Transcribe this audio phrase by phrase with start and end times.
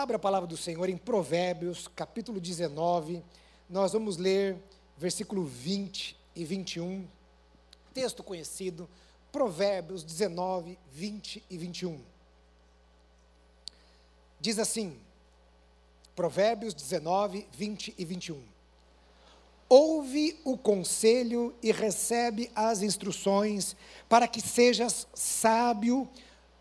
[0.00, 3.20] Abra a palavra do Senhor em Provérbios, capítulo 19.
[3.68, 4.56] Nós vamos ler
[4.96, 7.04] versículo 20 e 21.
[7.92, 8.88] Texto conhecido,
[9.32, 12.00] Provérbios 19, 20 e 21.
[14.38, 14.96] Diz assim:
[16.14, 18.40] Provérbios 19, 20 e 21.
[19.68, 23.74] Ouve o conselho e recebe as instruções,
[24.08, 26.08] para que sejas sábio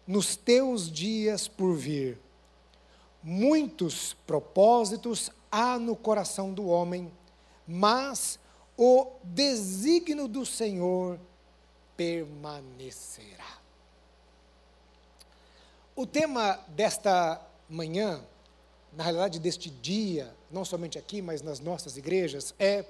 [0.08, 2.18] nos teus dias por vir.
[3.24, 7.12] Muitos propósitos há no coração do homem,
[7.68, 8.40] mas
[8.78, 11.20] o desígnio do Senhor
[11.96, 13.58] permanecerá.
[15.96, 18.24] O tema desta manhã,
[18.94, 22.86] na realidade deste dia, não somente aqui, mas nas nossas igrejas, é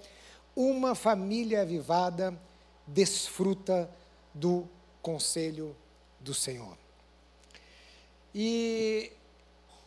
[0.55, 2.37] uma família avivada
[2.85, 3.89] desfruta
[4.33, 4.67] do
[5.01, 5.75] conselho
[6.19, 6.77] do Senhor.
[8.35, 9.11] E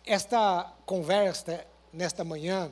[0.05, 2.71] esta conversa nesta manhã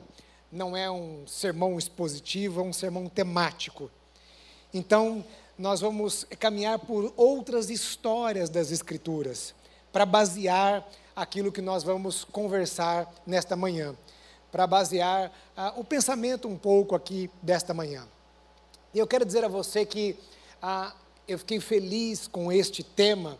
[0.51, 3.89] não é um sermão expositivo, é um sermão temático.
[4.73, 5.23] Então,
[5.57, 9.53] nós vamos caminhar por outras histórias das Escrituras
[9.91, 13.95] para basear aquilo que nós vamos conversar nesta manhã,
[14.51, 18.07] para basear ah, o pensamento um pouco aqui desta manhã.
[18.93, 20.17] E eu quero dizer a você que
[20.61, 20.93] ah,
[21.27, 23.37] eu fiquei feliz com este tema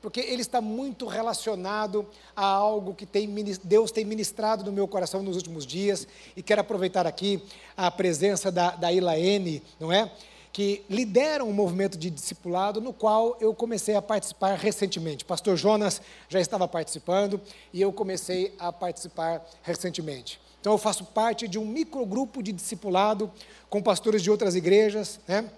[0.00, 3.28] porque ele está muito relacionado a algo que tem,
[3.62, 7.42] Deus tem ministrado no meu coração nos últimos dias, e quero aproveitar aqui
[7.76, 10.10] a presença da, da Ilaene, não é?
[10.52, 15.24] Que lidera um movimento de discipulado no qual eu comecei a participar recentemente.
[15.24, 17.40] Pastor Jonas já estava participando
[17.72, 20.40] e eu comecei a participar recentemente.
[20.60, 23.30] Então eu faço parte de um microgrupo de discipulado
[23.68, 25.48] com pastores de outras igrejas, né?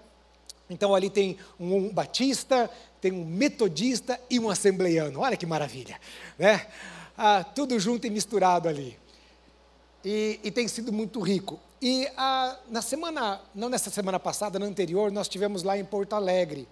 [0.73, 5.19] Então ali tem um, batista, tem um metodista e um assembleiano.
[5.19, 5.99] Olha que maravilha,
[6.37, 6.65] né?
[7.15, 8.97] Ah, tudo junto e misturado ali.
[10.03, 11.59] E, e tem sido muito rico.
[11.79, 16.13] E ah, na semana, não nessa semana passada, na anterior, nós tivemos lá em Porto
[16.13, 16.67] Alegre.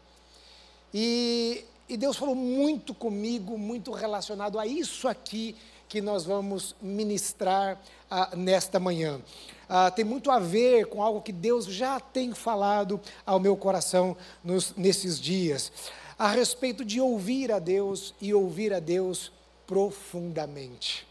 [0.92, 5.56] E, e Deus falou muito comigo, muito relacionado a isso aqui
[5.92, 7.78] que nós vamos ministrar
[8.10, 9.22] ah, nesta manhã.
[9.68, 14.16] Ah, tem muito a ver com algo que Deus já tem falado ao meu coração
[14.42, 15.70] nos, nesses dias
[16.18, 19.34] a respeito de ouvir a Deus e ouvir a Deus
[19.68, 21.06] profundamente.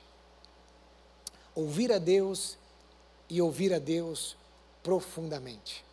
[1.54, 2.56] Ouvir a Deus
[3.28, 4.34] e ouvir a Deus
[4.82, 5.84] profundamente.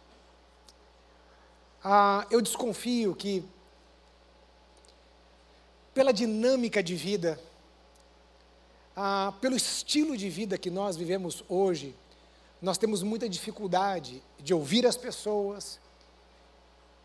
[1.84, 3.44] Ah, eu desconfio que,
[5.94, 7.38] pela dinâmica de vida,
[9.00, 11.96] ah, pelo estilo de vida que nós vivemos hoje,
[12.60, 15.80] nós temos muita dificuldade de ouvir as pessoas,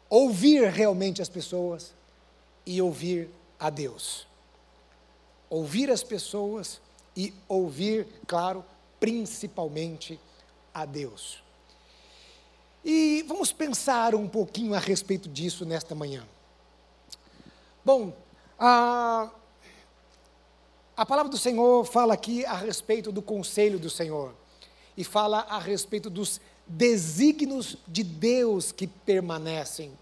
[0.09, 1.93] ouvir realmente as pessoas,
[2.65, 4.27] e ouvir a Deus.
[5.51, 6.81] Ouvir as pessoas
[7.15, 8.65] e ouvir, claro,
[8.99, 10.19] principalmente
[10.73, 11.43] a Deus.
[12.85, 16.27] E vamos pensar um pouquinho a respeito disso nesta manhã.
[17.85, 18.17] Bom,
[18.59, 19.31] a,
[21.03, 24.33] a palavra do Senhor fala aqui a respeito do conselho do Senhor
[24.97, 29.99] e fala a respeito dos desígnios de Deus que permanecem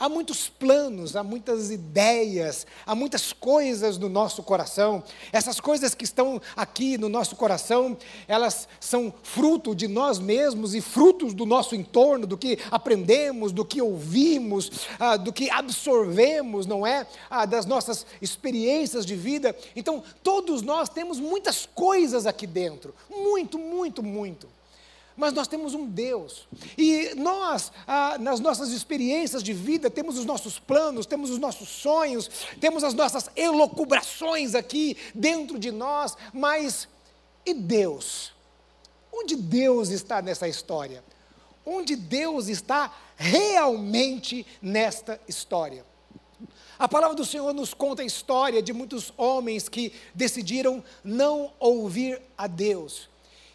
[0.00, 5.02] Há muitos planos, há muitas ideias, há muitas coisas no nosso coração.
[5.32, 7.96] Essas coisas que estão aqui no nosso coração,
[8.28, 13.64] elas são fruto de nós mesmos e frutos do nosso entorno, do que aprendemos, do
[13.64, 14.70] que ouvimos,
[15.00, 17.04] ah, do que absorvemos, não é?
[17.28, 19.56] Ah, das nossas experiências de vida.
[19.74, 22.94] Então, todos nós temos muitas coisas aqui dentro.
[23.10, 24.57] Muito, muito, muito
[25.18, 26.46] mas nós temos um Deus.
[26.78, 31.68] E nós, ah, nas nossas experiências de vida, temos os nossos planos, temos os nossos
[31.68, 32.30] sonhos,
[32.60, 36.86] temos as nossas elocubrações aqui dentro de nós, mas
[37.44, 38.32] e Deus?
[39.12, 41.02] Onde Deus está nessa história?
[41.66, 45.84] Onde Deus está realmente nesta história?
[46.78, 52.22] A palavra do Senhor nos conta a história de muitos homens que decidiram não ouvir
[52.36, 53.08] a Deus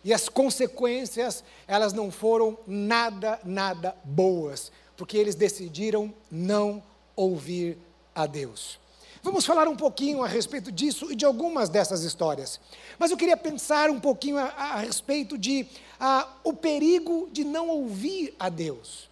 [0.03, 6.83] e as consequências, elas não foram nada, nada boas, porque eles decidiram não
[7.15, 7.77] ouvir
[8.13, 8.79] a Deus.
[9.23, 12.59] Vamos falar um pouquinho a respeito disso e de algumas dessas histórias.
[12.99, 15.65] Mas eu queria pensar um pouquinho a, a respeito de
[15.97, 19.09] a, o perigo de não ouvir a Deus.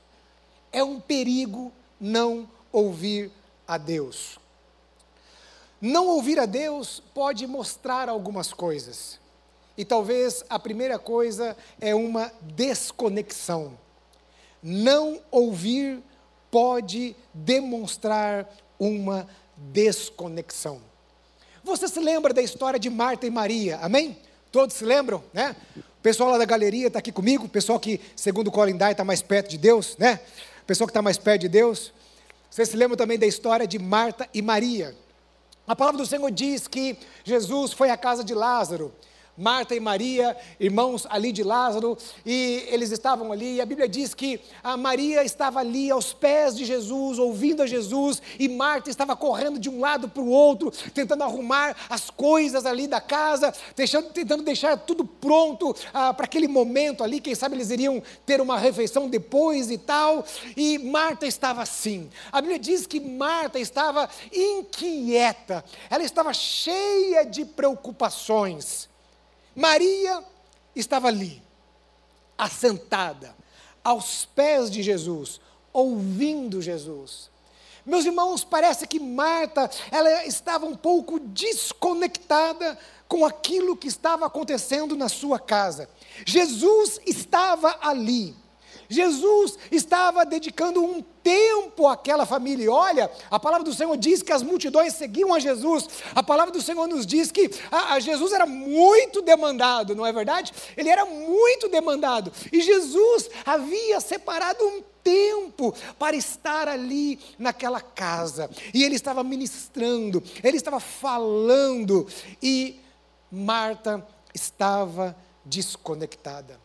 [0.70, 3.32] É um perigo não ouvir
[3.66, 4.38] a Deus.
[5.80, 9.21] Não ouvir a Deus pode mostrar algumas coisas.
[9.78, 13.78] E talvez a primeira coisa é uma desconexão.
[14.62, 16.02] Não ouvir
[16.50, 18.48] pode demonstrar
[18.78, 20.82] uma desconexão.
[21.64, 24.18] Você se lembra da história de Marta e Maria, amém?
[24.52, 25.56] Todos se lembram, né?
[25.78, 28.92] O pessoal lá da galeria está aqui comigo, o pessoal que, segundo o Colin Dye,
[28.92, 30.20] está mais perto de Deus, né?
[30.64, 31.94] O pessoal que está mais perto de Deus.
[32.50, 34.96] Vocês se lembram também da história de Marta e Maria.
[35.68, 38.92] A palavra do Senhor diz que Jesus foi à casa de Lázaro.
[39.38, 44.14] Marta e Maria, irmãos ali de Lázaro, e eles estavam ali, e a Bíblia diz
[44.14, 49.16] que a Maria estava ali aos pés de Jesus, ouvindo a Jesus, e Marta estava
[49.16, 54.10] correndo de um lado para o outro, tentando arrumar as coisas ali da casa, deixando,
[54.10, 58.58] tentando deixar tudo pronto ah, para aquele momento ali, quem sabe eles iriam ter uma
[58.58, 60.26] refeição depois e tal,
[60.58, 62.10] e Marta estava assim.
[62.32, 68.91] A Bíblia diz que Marta estava inquieta, ela estava cheia de preocupações.
[69.56, 70.24] Maria
[70.76, 71.42] estava ali,
[72.38, 73.36] assentada,
[73.84, 75.42] aos pés de Jesus,
[75.74, 77.30] ouvindo Jesus.
[77.86, 82.78] Meus irmãos, parece que Marta, ela estava um pouco desconectada
[83.08, 85.90] com aquilo que estava acontecendo na sua casa.
[86.26, 88.36] Jesus estava ali.
[88.92, 92.66] Jesus estava dedicando um tempo àquela família.
[92.66, 95.88] E olha, a palavra do Senhor diz que as multidões seguiam a Jesus.
[96.14, 100.12] A palavra do Senhor nos diz que a, a Jesus era muito demandado, não é
[100.12, 100.52] verdade?
[100.76, 102.34] Ele era muito demandado.
[102.52, 108.50] E Jesus havia separado um tempo para estar ali naquela casa.
[108.74, 112.06] E ele estava ministrando, ele estava falando.
[112.44, 112.82] E
[113.32, 115.16] Marta estava
[115.46, 116.60] desconectada.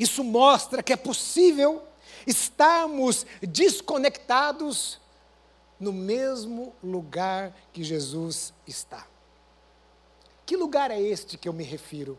[0.00, 1.82] Isso mostra que é possível
[2.26, 4.98] estarmos desconectados
[5.78, 9.06] no mesmo lugar que Jesus está.
[10.46, 12.18] Que lugar é este que eu me refiro?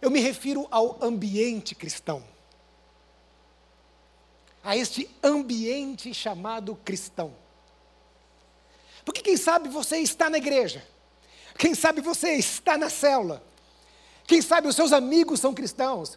[0.00, 2.22] Eu me refiro ao ambiente cristão.
[4.62, 7.34] A este ambiente chamado cristão.
[9.04, 10.86] Porque quem sabe você está na igreja,
[11.58, 13.42] quem sabe você está na célula,
[14.30, 16.16] quem sabe os seus amigos são cristãos.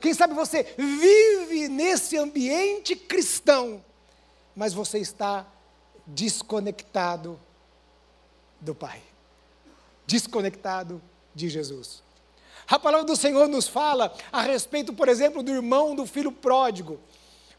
[0.00, 3.84] Quem sabe você vive nesse ambiente cristão,
[4.52, 5.46] mas você está
[6.04, 7.38] desconectado
[8.60, 9.00] do Pai,
[10.04, 11.00] desconectado
[11.32, 12.02] de Jesus.
[12.66, 16.98] A palavra do Senhor nos fala a respeito, por exemplo, do irmão do filho pródigo.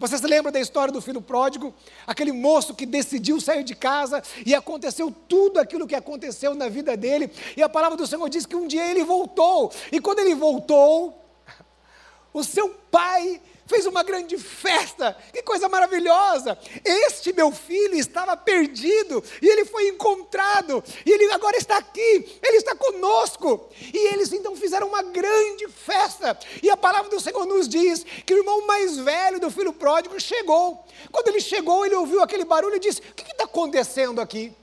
[0.03, 1.73] Você se lembra da história do filho pródigo?
[2.05, 6.97] Aquele moço que decidiu sair de casa e aconteceu tudo aquilo que aconteceu na vida
[6.97, 7.31] dele.
[7.55, 9.71] E a palavra do Senhor diz que um dia ele voltou.
[9.93, 11.17] E quando ele voltou,
[12.33, 16.57] o seu pai fez uma grande festa, que coisa maravilhosa.
[16.83, 22.57] Este meu filho estava perdido e ele foi encontrado, e ele agora está aqui, ele
[22.57, 23.69] está conosco.
[23.93, 26.37] E eles então fizeram uma grande festa.
[26.61, 30.19] E a palavra do Senhor nos diz que o irmão mais velho do filho pródigo
[30.19, 30.85] chegou.
[31.11, 34.53] Quando ele chegou, ele ouviu aquele barulho e disse: O que está acontecendo aqui?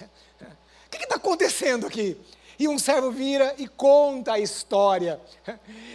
[0.86, 2.16] O que está acontecendo aqui?
[2.58, 5.20] E um servo vira e conta a história.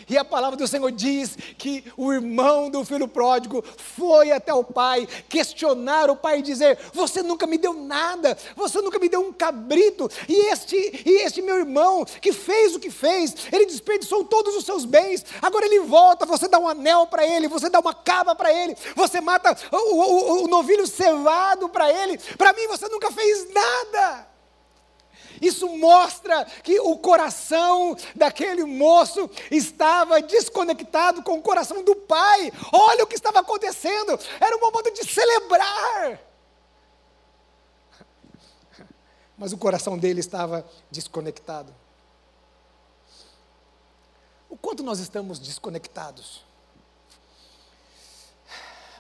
[0.10, 4.64] E a palavra do Senhor diz que o irmão do filho pródigo foi até o
[4.64, 9.22] pai questionar o pai e dizer: Você nunca me deu nada, você nunca me deu
[9.22, 10.10] um cabrito.
[10.28, 10.76] E este,
[11.06, 15.26] e este meu irmão que fez o que fez, ele desperdiçou todos os seus bens.
[15.42, 18.76] Agora ele volta, você dá um anel para ele, você dá uma cava para ele,
[18.96, 22.18] você mata o, o, o novilho cevado para ele.
[22.38, 24.31] Para mim você nunca fez nada.
[25.42, 32.54] Isso mostra que o coração daquele moço estava desconectado com o coração do pai.
[32.72, 34.20] Olha o que estava acontecendo.
[34.40, 36.20] Era um momento de celebrar.
[39.36, 41.74] Mas o coração dele estava desconectado.
[44.48, 46.46] O quanto nós estamos desconectados?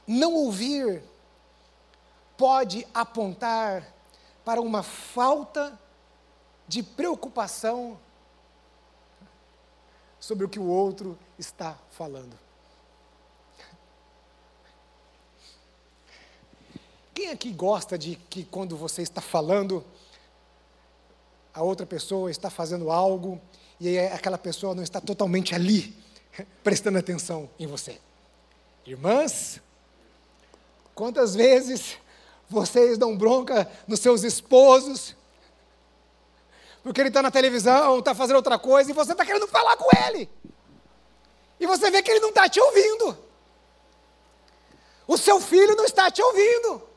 [0.08, 1.04] Não ouvir
[2.36, 3.86] pode apontar
[4.44, 5.91] para uma falta de
[6.84, 7.98] preocupação
[10.20, 12.38] sobre o que o outro está falando.
[17.13, 19.84] Quem aqui gosta de que quando você está falando,
[21.53, 23.41] a outra pessoa está fazendo algo
[23.80, 25.96] e aquela pessoa não está totalmente ali,
[26.63, 28.00] prestando atenção em você?
[28.86, 29.60] Irmãs,
[30.96, 31.98] quantas vezes
[32.50, 35.15] vocês dão bronca nos seus esposos
[36.84, 39.90] porque ele está na televisão, está fazendo outra coisa, e você está querendo falar com
[40.08, 40.30] ele.
[41.60, 43.18] E você vê que ele não está te ouvindo.
[45.08, 46.90] O seu filho não está te ouvindo.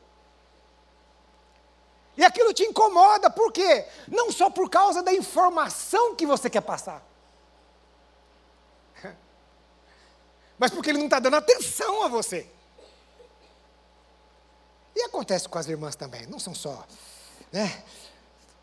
[2.17, 3.85] E aquilo te incomoda, por quê?
[4.07, 7.05] Não só por causa da informação que você quer passar,
[10.57, 12.49] mas porque ele não está dando atenção a você.
[14.95, 16.87] E acontece com as irmãs também, não são só,
[17.51, 17.83] né?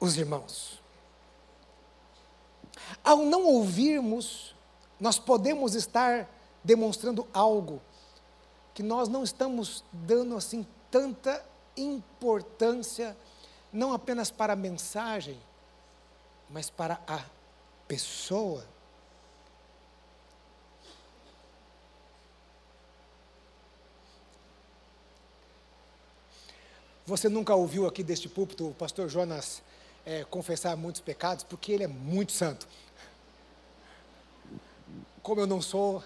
[0.00, 0.81] os irmãos.
[3.02, 4.54] Ao não ouvirmos,
[4.98, 6.28] nós podemos estar
[6.62, 7.80] demonstrando algo
[8.74, 11.44] que nós não estamos dando assim tanta
[11.76, 13.16] importância,
[13.72, 15.38] não apenas para a mensagem,
[16.48, 17.24] mas para a
[17.88, 18.64] pessoa.
[27.04, 29.60] Você nunca ouviu aqui deste púlpito o pastor Jonas
[30.04, 32.66] é, confessar muitos pecados, porque ele é muito santo.
[35.22, 36.02] Como eu não sou,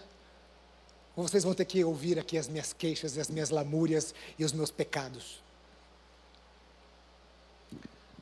[1.17, 4.71] vocês vão ter que ouvir aqui as minhas queixas, as minhas lamúrias e os meus
[4.71, 5.41] pecados.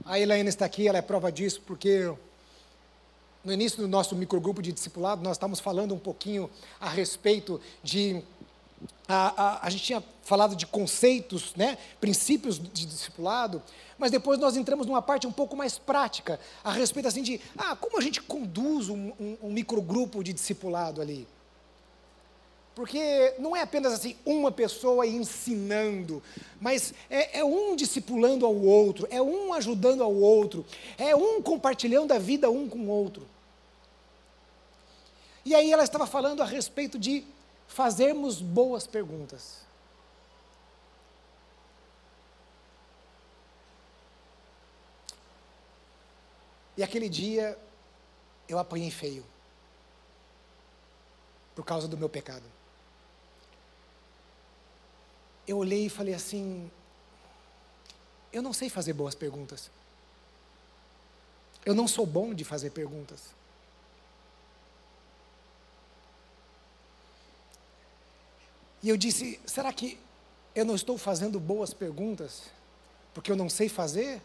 [0.04, 2.14] A Elaine está aqui, ela é prova disso, porque
[3.44, 6.48] no início do nosso microgrupo de discipulado, nós estávamos falando um pouquinho
[6.80, 8.22] a respeito de
[9.06, 13.62] a, a, a, gente tinha falado de conceitos, né, princípios de discipulado,
[13.98, 17.76] mas depois nós entramos numa parte um pouco mais prática, a respeito assim de, ah,
[17.76, 21.26] como a gente conduz um, um, um microgrupo de discipulado ali?
[22.74, 26.20] Porque não é apenas assim uma pessoa ensinando,
[26.60, 30.66] mas é, é, um discipulando ao outro, é um ajudando ao outro,
[30.98, 33.28] é um compartilhando a vida um com o outro.
[35.44, 37.22] E aí ela estava falando a respeito de
[37.68, 39.64] fazermos boas perguntas.
[46.76, 47.58] E aquele dia
[48.48, 49.24] eu apanhei feio.
[51.54, 52.44] Por causa do meu pecado.
[55.46, 56.70] Eu olhei e falei assim:
[58.32, 59.70] eu não sei fazer boas perguntas.
[61.64, 63.32] Eu não sou bom de fazer perguntas.
[68.84, 69.98] E eu disse: será que
[70.54, 72.42] eu não estou fazendo boas perguntas
[73.14, 74.20] porque eu não sei fazer?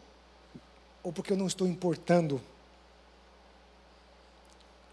[1.01, 2.41] Ou porque eu não estou importando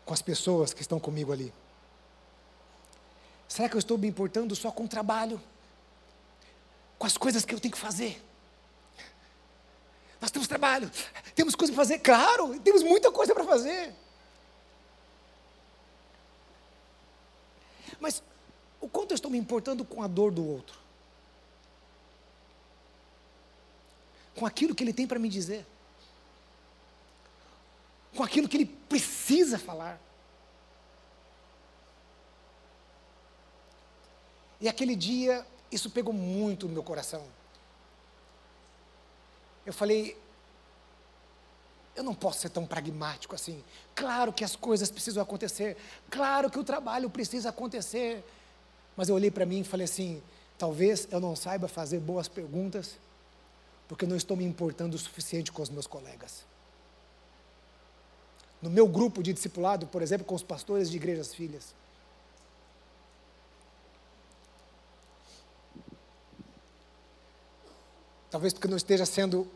[0.04, 1.52] com as pessoas que estão comigo ali?
[3.48, 5.40] Será que eu estou me importando só com o trabalho?
[6.96, 8.22] Com as coisas que eu tenho que fazer?
[10.20, 10.88] Nós temos trabalho,
[11.34, 13.92] temos coisa para fazer, claro, temos muita coisa para fazer.
[17.98, 18.22] Mas
[18.86, 20.78] o quanto eu estou me importando com a dor do outro?
[24.36, 25.66] Com aquilo que ele tem para me dizer?
[28.14, 30.00] Com aquilo que ele precisa falar?
[34.60, 37.26] E aquele dia, isso pegou muito no meu coração.
[39.66, 40.16] Eu falei,
[41.96, 43.64] eu não posso ser tão pragmático assim.
[43.96, 45.76] Claro que as coisas precisam acontecer,
[46.08, 48.24] claro que o trabalho precisa acontecer,
[48.96, 50.22] mas eu olhei para mim e falei assim:
[50.56, 52.96] talvez eu não saiba fazer boas perguntas,
[53.86, 56.44] porque não estou me importando o suficiente com os meus colegas.
[58.60, 61.74] No meu grupo de discipulado, por exemplo, com os pastores de igrejas filhas.
[68.30, 69.46] Talvez porque não esteja sendo.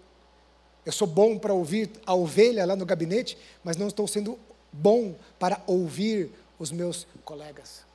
[0.84, 4.38] Eu sou bom para ouvir a ovelha lá no gabinete, mas não estou sendo
[4.72, 7.89] bom para ouvir os meus colegas.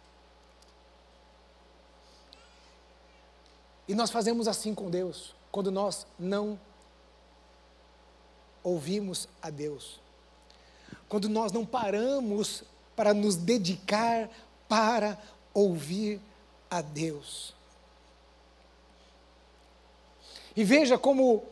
[3.87, 6.59] E nós fazemos assim com Deus, quando nós não
[8.63, 9.99] ouvimos a Deus.
[11.07, 12.63] Quando nós não paramos
[12.95, 14.29] para nos dedicar
[14.67, 15.17] para
[15.53, 16.19] ouvir
[16.69, 17.53] a Deus.
[20.55, 21.43] E veja como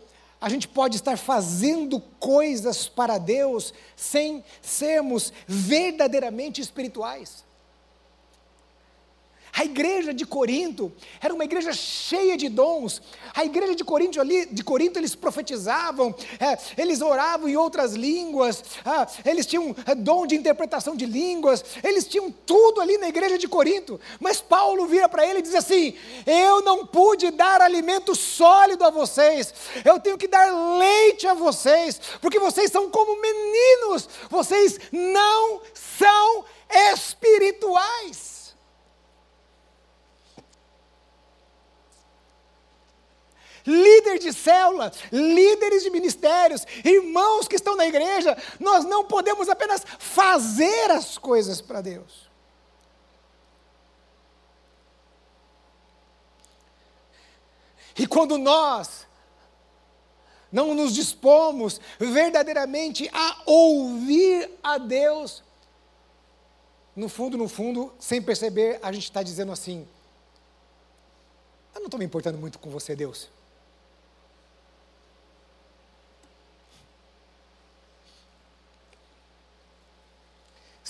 [0.42, 7.46] a gente pode estar fazendo coisas para Deus sem sermos verdadeiramente espirituais.
[9.56, 10.92] A igreja de Corinto
[11.22, 13.00] era uma igreja cheia de dons.
[13.36, 18.64] A igreja de Corinto ali, de Corinto eles profetizavam, é, eles oravam em outras línguas,
[18.84, 23.38] ah, eles tinham é, dom de interpretação de línguas, eles tinham tudo ali na igreja
[23.38, 24.02] de Corinto.
[24.20, 25.94] Mas Paulo vira para ele e diz assim:
[26.26, 29.54] Eu não pude dar alimento sólido a vocês,
[29.86, 36.44] eu tenho que dar leite a vocês, porque vocês são como meninos, vocês não são
[36.92, 38.33] espirituais.
[43.66, 49.86] Líder de célula, líderes de ministérios, irmãos que estão na igreja, nós não podemos apenas
[50.00, 52.30] fazer as coisas para Deus.
[57.98, 59.06] E quando nós
[60.52, 65.44] não nos dispomos verdadeiramente a ouvir a Deus,
[66.96, 69.88] no fundo, no fundo, sem perceber, a gente está dizendo assim:
[71.74, 73.30] eu não estou me importando muito com você, Deus.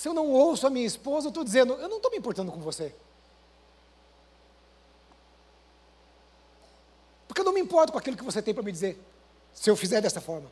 [0.03, 2.51] Se eu não ouço a minha esposa, eu estou dizendo, eu não estou me importando
[2.51, 2.93] com você.
[7.25, 9.01] Porque eu não me importo com aquilo que você tem para me dizer,
[9.53, 10.51] se eu fizer dessa forma.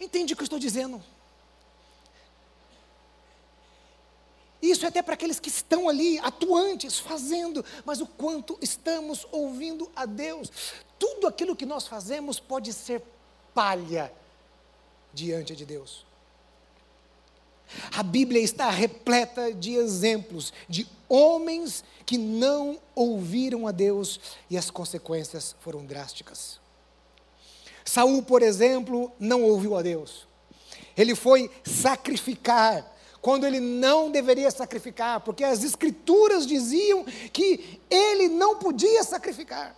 [0.00, 1.00] Entende o que eu estou dizendo?
[4.70, 9.90] Isso é até para aqueles que estão ali, atuantes, fazendo, mas o quanto estamos ouvindo
[9.96, 10.50] a Deus.
[10.98, 13.02] Tudo aquilo que nós fazemos pode ser
[13.54, 14.12] palha
[15.12, 16.06] diante de Deus.
[17.92, 24.70] A Bíblia está repleta de exemplos de homens que não ouviram a Deus e as
[24.70, 26.58] consequências foram drásticas.
[27.84, 30.26] Saul, por exemplo, não ouviu a Deus.
[30.96, 32.97] Ele foi sacrificar
[33.28, 39.76] quando ele não deveria sacrificar, porque as escrituras diziam que ele não podia sacrificar.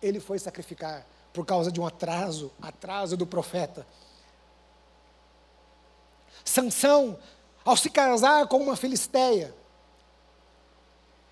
[0.00, 3.84] Ele foi sacrificar por causa de um atraso, atraso do profeta.
[6.44, 7.18] Sansão,
[7.64, 9.52] ao se casar com uma filisteia,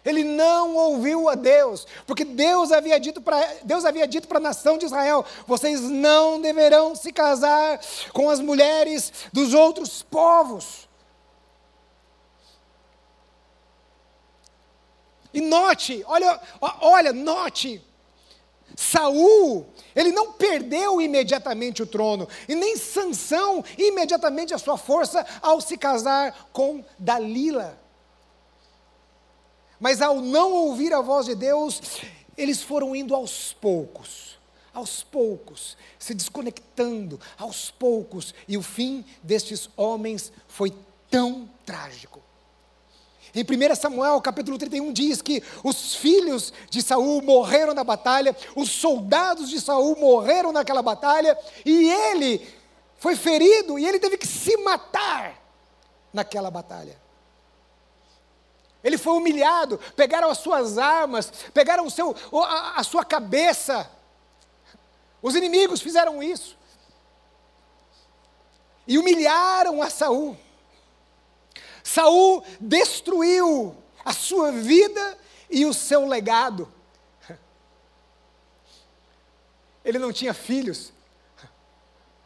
[0.04, 4.40] ele não ouviu a Deus, porque Deus havia dito para Deus havia dito para a
[4.40, 7.80] nação de Israel: vocês não deverão se casar
[8.12, 10.86] com as mulheres dos outros povos.
[15.36, 16.40] E note, olha,
[16.80, 17.84] olha, note,
[18.74, 25.60] Saul, ele não perdeu imediatamente o trono, e nem Sansão imediatamente a sua força ao
[25.60, 27.78] se casar com Dalila.
[29.78, 31.82] Mas ao não ouvir a voz de Deus,
[32.34, 34.38] eles foram indo aos poucos,
[34.72, 40.72] aos poucos, se desconectando, aos poucos, e o fim destes homens foi
[41.10, 42.25] tão trágico.
[43.36, 48.70] Em 1 Samuel, capítulo 31, diz que os filhos de Saul morreram na batalha, os
[48.70, 52.48] soldados de Saul morreram naquela batalha, e ele
[52.96, 55.38] foi ferido e ele teve que se matar
[56.14, 56.98] naquela batalha.
[58.82, 63.90] Ele foi humilhado, pegaram as suas armas, pegaram o seu, a, a sua cabeça.
[65.20, 66.56] Os inimigos fizeram isso.
[68.88, 70.38] E humilharam a Saul.
[71.86, 75.16] Saul destruiu a sua vida
[75.48, 76.68] e o seu legado.
[79.84, 80.92] Ele não tinha filhos.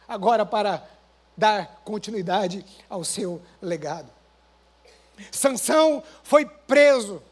[0.09, 0.89] Agora, para
[1.37, 4.11] dar continuidade ao seu legado.
[5.31, 7.23] Sansão foi preso.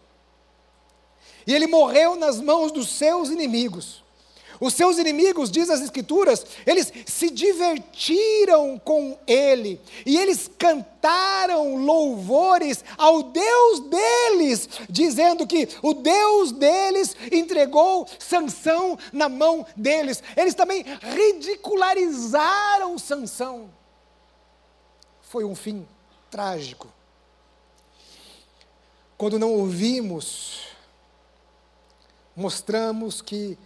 [1.47, 4.05] E ele morreu nas mãos dos seus inimigos.
[4.61, 12.85] Os seus inimigos, diz as Escrituras, eles se divertiram com ele, e eles cantaram louvores
[12.97, 20.23] ao Deus deles, dizendo que o Deus deles entregou Sansão na mão deles.
[20.37, 23.71] Eles também ridicularizaram Sansão.
[25.23, 25.87] Foi um fim
[26.31, 26.89] trágico
[29.19, 30.69] quando não ouvimos,
[32.37, 33.59] mostramos que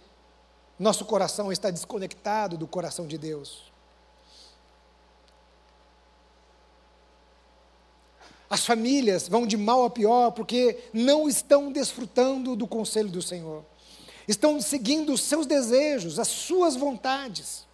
[0.79, 3.71] nosso coração está desconectado do coração de Deus.
[8.49, 13.63] As famílias vão de mal a pior porque não estão desfrutando do conselho do Senhor.
[14.27, 17.65] Estão seguindo os seus desejos, as suas vontades.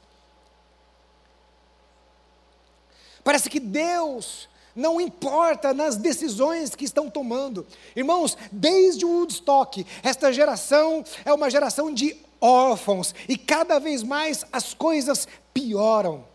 [3.24, 7.68] Parece que Deus não importa nas decisões que estão tomando.
[7.96, 14.46] Irmãos, desde o Woodstock, esta geração é uma geração de órfãos e cada vez mais
[14.52, 16.26] as coisas pioram.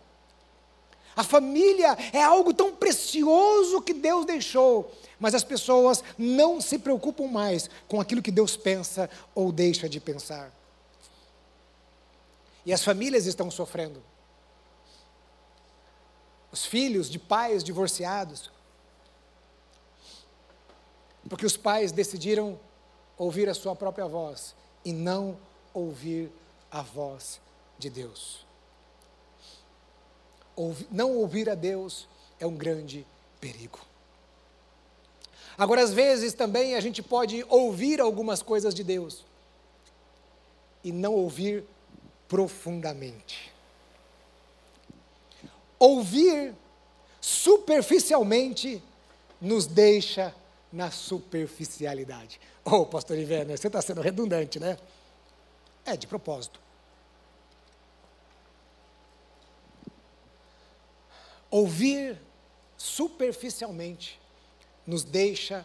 [1.17, 7.29] A família é algo tão precioso que Deus deixou, mas as pessoas não se preocupam
[7.29, 10.53] mais com aquilo que Deus pensa ou deixa de pensar.
[12.67, 14.03] E as famílias estão sofrendo
[16.51, 18.49] os filhos de pais divorciados,
[21.29, 22.61] porque os pais decidiram
[23.19, 25.37] ouvir a sua própria voz e não
[25.75, 26.31] ouvir
[26.71, 27.41] a voz
[27.79, 28.47] de Deus.
[30.91, 32.09] não ouvir a Deus
[32.41, 33.05] é um grande
[33.41, 33.81] perigo.
[35.59, 39.25] Agora, às vezes também a gente pode ouvir algumas coisas de Deus
[40.83, 41.65] e não ouvir
[42.29, 43.53] profundamente
[45.85, 46.55] ouvir
[47.21, 48.83] superficialmente
[49.41, 50.35] nos deixa
[50.73, 52.41] na superficialidade.
[52.65, 54.79] Oh, pastor Iverner, você está sendo redundante, né?
[55.85, 56.61] É, de propósito.
[61.51, 62.21] Ouvir
[62.77, 64.21] superficialmente
[64.87, 65.65] nos deixa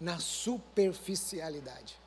[0.00, 1.98] na superficialidade.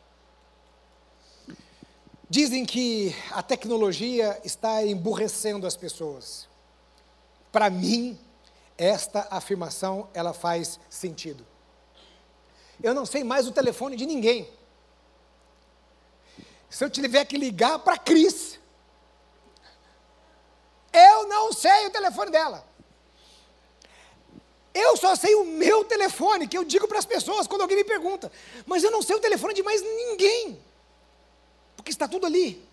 [2.30, 6.48] Dizem que a tecnologia está emburrecendo as pessoas.
[7.52, 8.18] Para mim,
[8.78, 11.46] esta afirmação ela faz sentido.
[12.82, 14.48] Eu não sei mais o telefone de ninguém.
[16.70, 18.60] Se eu tiver que ligar para a Cris,
[20.94, 22.68] eu não sei o telefone dela.
[24.74, 27.84] Eu só sei o meu telefone, que eu digo para as pessoas quando alguém me
[27.84, 28.32] pergunta.
[28.66, 30.60] Mas eu não sei o telefone de mais ninguém.
[31.76, 32.64] Porque está tudo ali.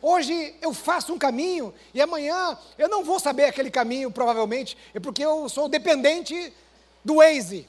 [0.00, 5.00] Hoje eu faço um caminho e amanhã eu não vou saber aquele caminho, provavelmente, é
[5.00, 6.52] porque eu sou dependente
[7.04, 7.68] do Waze.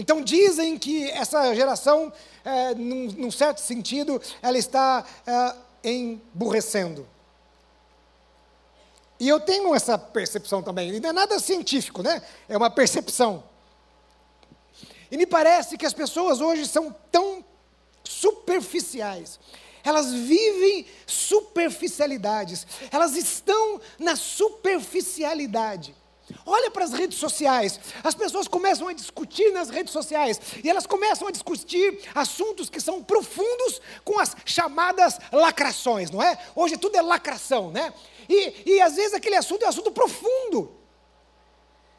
[0.00, 2.10] Então dizem que essa geração,
[2.42, 7.06] é, num, num, certo sentido, ela está é, emburrecendo.
[9.18, 12.22] E eu tenho essa percepção também, e não é nada científico, né?
[12.48, 13.44] É uma percepção.
[15.10, 17.44] E me parece que as pessoas hoje são tão
[18.02, 19.38] superficiais.
[19.84, 22.66] Elas vivem superficialidades.
[22.90, 25.94] Elas estão na superficialidade.
[26.46, 27.78] Olha para as redes sociais.
[28.02, 32.80] As pessoas começam a discutir nas redes sociais e elas começam a discutir assuntos que
[32.80, 36.38] são profundos com as chamadas lacrações, não é?
[36.54, 37.92] Hoje tudo é lacração, né?
[38.28, 40.79] E, e às vezes aquele assunto é um assunto profundo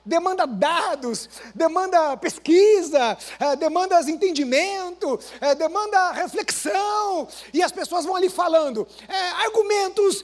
[0.05, 8.29] demanda dados, demanda pesquisa, é, demanda entendimento, é, demanda reflexão, e as pessoas vão ali
[8.29, 10.23] falando é, argumentos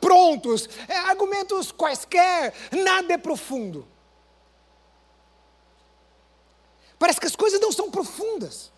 [0.00, 0.68] prontos,
[1.08, 3.86] argumentos quaisquer, nada é profundo.
[6.98, 8.72] Parece que as coisas não são profundas.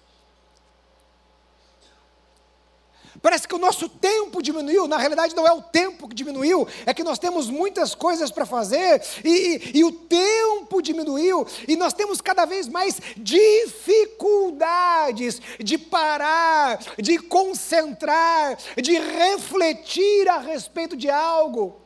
[3.21, 6.95] Parece que o nosso tempo diminuiu, na realidade não é o tempo que diminuiu, é
[6.95, 11.93] que nós temos muitas coisas para fazer e, e, e, o tempo diminuiu e nós
[11.93, 21.81] temos cada vez mais dificuldades de parar, de concentrar, de refletir a respeito de algo.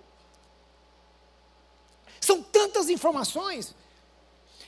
[2.21, 3.75] São tantas informações.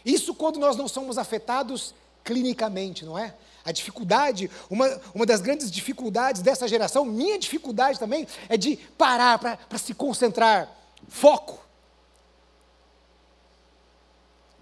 [0.04, 3.34] Isso quando nós não somos afetados clinicamente, não é?
[3.64, 9.38] A dificuldade, uma, uma das grandes dificuldades dessa geração, minha dificuldade também, é de parar
[9.38, 10.70] para se concentrar.
[11.08, 11.58] Foco.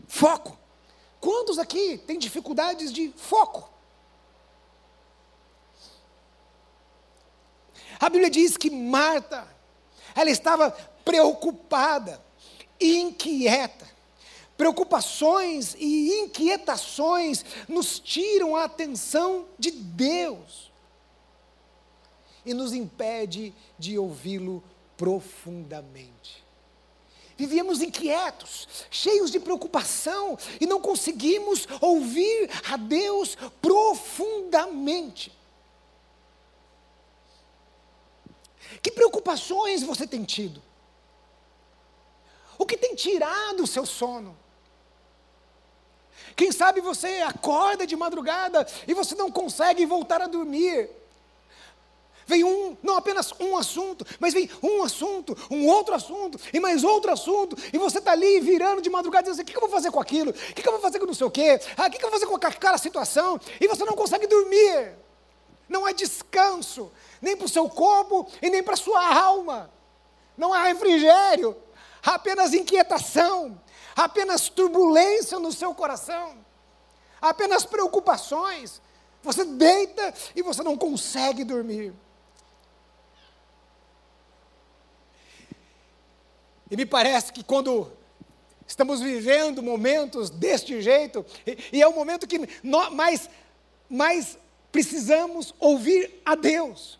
[0.06, 0.56] Foco.
[1.20, 3.70] Quantos aqui têm dificuldades de foco?
[7.98, 9.46] A Bíblia diz que Marta,
[10.14, 10.70] ela estava
[11.04, 12.20] preocupada,
[12.80, 13.91] inquieta.
[14.62, 20.70] Preocupações e inquietações nos tiram a atenção de Deus
[22.46, 24.62] e nos impede de ouvi-lo
[24.96, 26.44] profundamente.
[27.36, 35.36] Vivíamos inquietos, cheios de preocupação e não conseguimos ouvir a Deus profundamente.
[38.80, 40.62] Que preocupações você tem tido?
[42.56, 44.40] O que tem tirado o seu sono?
[46.36, 50.88] Quem sabe você acorda de madrugada e você não consegue voltar a dormir.
[52.26, 56.84] Vem um, não apenas um assunto, mas vem um assunto, um outro assunto, e mais
[56.84, 59.70] outro assunto, e você está ali virando de madrugada dizendo assim, o que, eu vou
[59.70, 60.30] fazer com aquilo?
[60.30, 61.60] O que, eu vou fazer com não sei o quê?
[61.76, 63.40] Ah, o que, eu vou fazer com aquela situação?
[63.60, 64.94] E você não consegue dormir.
[65.68, 69.70] Não há descanso, nem para o seu corpo e nem para a sua alma.
[70.36, 71.56] Não há refrigério
[72.02, 73.60] apenas inquietação,
[73.96, 76.36] apenas turbulência no seu coração,
[77.20, 78.80] apenas preocupações.
[79.22, 81.94] Você deita e você não consegue dormir.
[86.70, 87.92] E me parece que quando
[88.66, 93.28] estamos vivendo momentos deste jeito, e, e é o momento que nós mais,
[93.88, 94.38] mais
[94.72, 96.98] precisamos ouvir a Deus.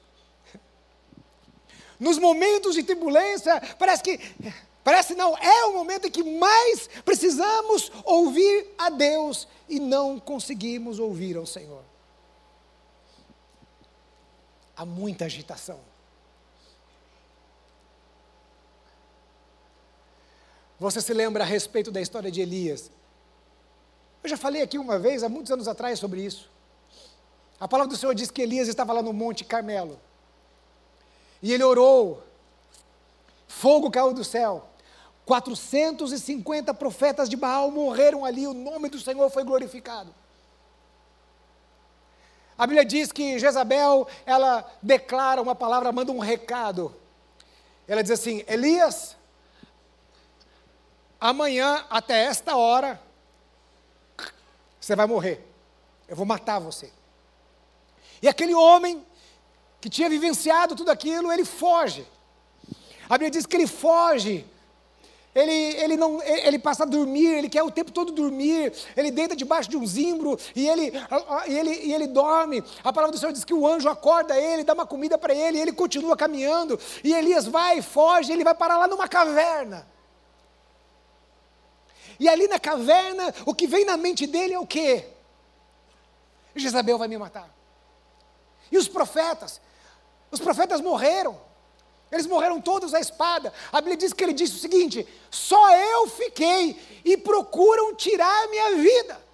[1.99, 4.21] Nos momentos de turbulência, parece que
[4.85, 10.99] Parece não, é o momento em que mais precisamos ouvir a Deus e não conseguimos
[10.99, 11.85] ouvir ao Senhor.
[14.77, 15.79] Há muita agitação.
[20.81, 22.90] Você se lembra a respeito da história de Elias?
[24.21, 26.51] Eu já falei aqui uma vez, há muitos anos atrás, sobre isso.
[27.61, 30.01] A palavra do Senhor diz que Elias estava lá no Monte Carmelo.
[31.40, 32.21] E ele orou.
[33.47, 34.68] Fogo caiu do céu.
[35.33, 40.14] 450 profetas de Baal morreram ali, o nome do Senhor foi glorificado.
[42.59, 46.95] A Bíblia diz que Jezabel, ela declara uma palavra, manda um recado.
[47.88, 49.16] Ela diz assim: Elias,
[51.18, 53.01] amanhã, até esta hora,
[54.79, 55.42] você vai morrer.
[56.09, 56.92] eu vou matar você.
[58.21, 59.03] E aquele homem
[59.81, 62.07] que tinha vivenciado tudo aquilo, ele foge.
[63.09, 64.52] A Bíblia diz que ele foge.
[65.35, 69.35] Ele, ele, não, ele passa a dormir, ele quer o tempo todo dormir, ele deita
[69.35, 70.92] debaixo de um zimbro e ele,
[71.49, 72.62] e ele, e ele dorme.
[72.85, 75.57] A palavra do Senhor diz que o anjo acorda ele, dá uma comida para ele,
[75.57, 76.79] e ele continua caminhando.
[77.03, 79.87] E Elias vai, foge, ele vai parar lá numa caverna.
[82.21, 85.07] E ali na caverna, o que vem na mente dele é o quê?
[86.55, 87.49] Jezabel vai me matar.
[88.71, 89.62] E os profetas?
[90.31, 91.40] Os profetas morreram.
[92.12, 93.51] Eles morreram todos à espada.
[93.72, 98.48] A Bíblia diz que ele disse o seguinte: só eu fiquei e procuram tirar a
[98.48, 99.33] minha vida.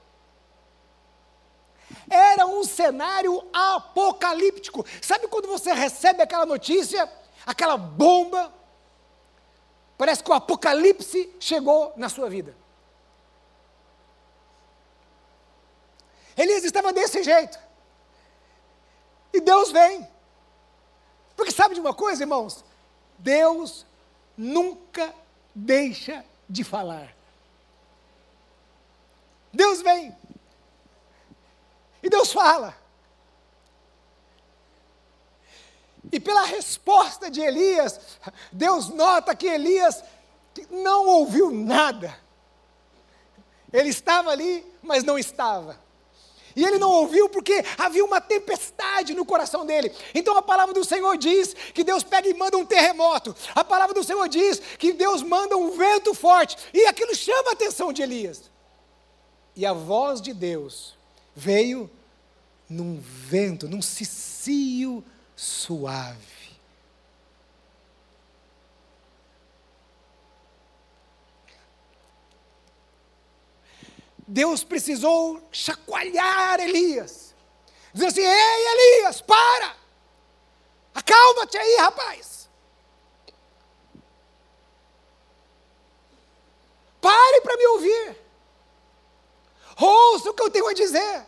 [2.09, 4.87] Era um cenário apocalíptico.
[5.03, 7.13] Sabe quando você recebe aquela notícia,
[7.45, 8.55] aquela bomba?
[9.99, 12.57] Parece que o apocalipse chegou na sua vida.
[16.37, 17.59] Elias estava desse jeito.
[19.33, 20.09] E Deus vem.
[21.35, 22.65] Porque sabe de uma coisa, irmãos?
[23.19, 23.85] Deus
[24.37, 25.13] nunca
[25.55, 27.15] deixa de falar.
[29.53, 30.17] Deus vem.
[32.03, 32.77] E Deus fala.
[36.11, 38.19] E pela resposta de Elias,
[38.53, 40.03] Deus nota que Elias
[40.71, 42.19] não ouviu nada.
[43.73, 45.79] Ele estava ali, mas não estava.
[46.59, 49.93] E ele não ouviu porque havia uma tempestade no coração dele.
[50.13, 53.33] Então a palavra do Senhor diz que Deus pega e manda um terremoto.
[53.55, 56.57] A palavra do Senhor diz que Deus manda um vento forte.
[56.75, 58.51] E aquilo chama a atenção de Elias.
[59.55, 60.97] E a voz de Deus
[61.33, 61.89] veio
[62.69, 65.05] num vento, num cicio
[65.37, 66.38] suave.
[74.29, 77.35] Deus precisou chacoalhar Elias.
[77.95, 79.75] Dizer assim: Ei, Elias, para!
[80.95, 82.51] Acalma-te aí, rapaz.
[87.01, 88.19] Pare para me ouvir.
[89.81, 91.27] Ouça o que eu tenho a dizer.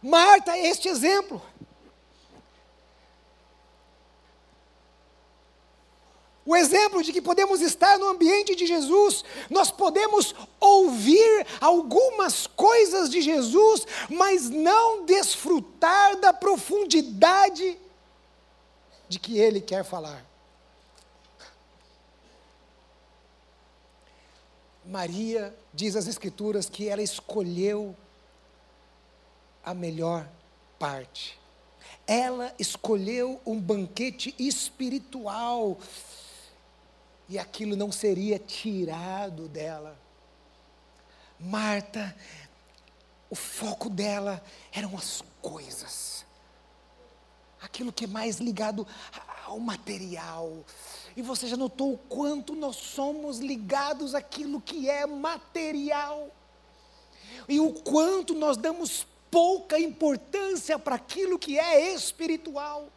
[0.00, 1.42] Marta, este exemplo.
[6.46, 13.08] O exemplo de que podemos estar no ambiente de Jesus, nós podemos ouvir algumas coisas
[13.08, 17.78] de Jesus, mas não desfrutar da profundidade
[19.08, 20.22] de que Ele quer falar.
[24.84, 27.96] Maria, diz as Escrituras, que ela escolheu
[29.64, 30.28] a melhor
[30.78, 31.38] parte.
[32.06, 35.78] Ela escolheu um banquete espiritual
[37.28, 39.98] e aquilo não seria tirado dela.
[41.38, 42.14] Marta,
[43.28, 46.24] o foco dela eram as coisas,
[47.60, 48.86] aquilo que é mais ligado
[49.46, 50.64] ao material.
[51.16, 56.30] E você já notou o quanto nós somos ligados àquilo que é material,
[57.48, 62.88] e o quanto nós damos pouca importância para aquilo que é espiritual.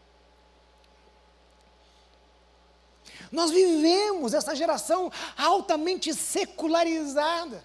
[3.32, 7.64] Nós vivemos essa geração altamente secularizada.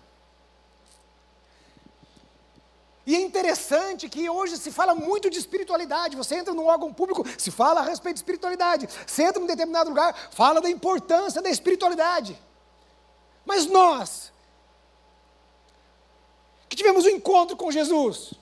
[3.05, 6.17] E é interessante que hoje se fala muito de espiritualidade.
[6.17, 8.89] Você entra num órgão público, se fala a respeito de espiritualidade.
[9.07, 12.39] Você entra num determinado lugar, fala da importância da espiritualidade.
[13.45, 14.33] Mas nós,
[16.69, 18.35] que tivemos um encontro com Jesus,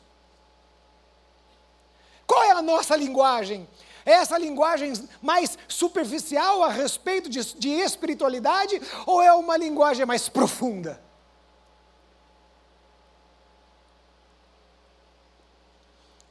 [2.26, 3.66] qual é a nossa linguagem?
[4.04, 11.02] Essa linguagem mais superficial a respeito de, de espiritualidade ou é uma linguagem mais profunda?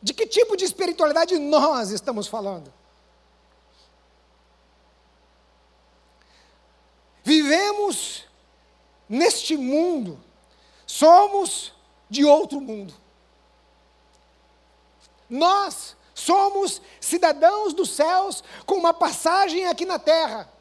[0.01, 2.73] De que tipo de espiritualidade nós estamos falando?
[7.23, 8.25] Vivemos
[9.07, 10.19] neste mundo,
[10.87, 11.73] somos
[12.09, 12.93] de outro mundo.
[15.29, 20.51] Nós Somos cidadãos dos céus com uma passagem aqui na terra,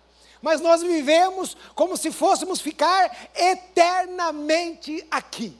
[0.40, 5.59] mas nós vivemos como se fôssemos ficar eternamente aqui.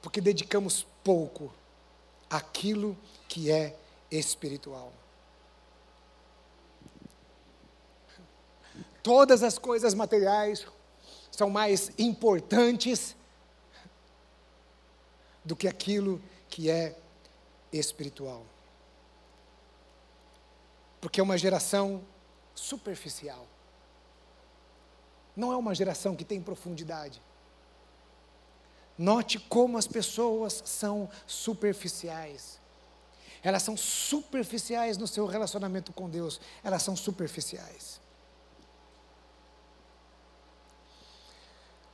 [0.00, 1.52] Porque dedicamos pouco
[2.30, 2.96] àquilo
[3.28, 3.76] que é
[4.10, 4.94] espiritual.
[9.02, 10.66] Todas as coisas materiais
[11.30, 13.14] são mais importantes
[15.44, 16.98] do que aquilo que é
[17.72, 18.44] espiritual.
[21.00, 22.02] Porque é uma geração
[22.54, 23.46] superficial.
[25.36, 27.22] não é uma geração que tem profundidade.
[28.98, 32.60] Note como as pessoas são superficiais.
[33.42, 36.38] Elas são superficiais no seu relacionamento com Deus.
[36.62, 37.98] Elas são superficiais.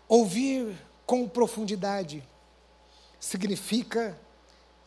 [0.09, 2.27] Ouvir com profundidade
[3.21, 4.19] significa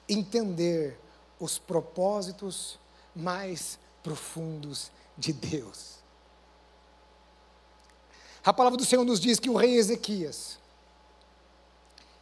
[0.09, 0.99] entender
[1.39, 2.77] os propósitos
[3.15, 5.99] mais profundos de Deus.
[8.43, 10.57] A palavra do Senhor nos diz que o rei Ezequias,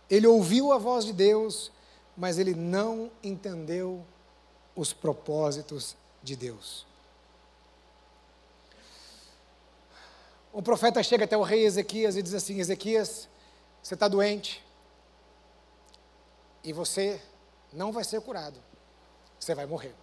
[0.10, 1.72] ele ouviu a voz de Deus,
[2.16, 4.04] mas ele não entendeu
[4.76, 6.86] os propósitos de Deus.
[10.52, 13.30] O profeta chega até o rei Ezequias e diz assim: Ezequias,
[13.82, 14.64] você está doente
[16.64, 17.22] e você
[17.74, 18.62] não vai ser curado,
[19.40, 19.96] você vai morrer.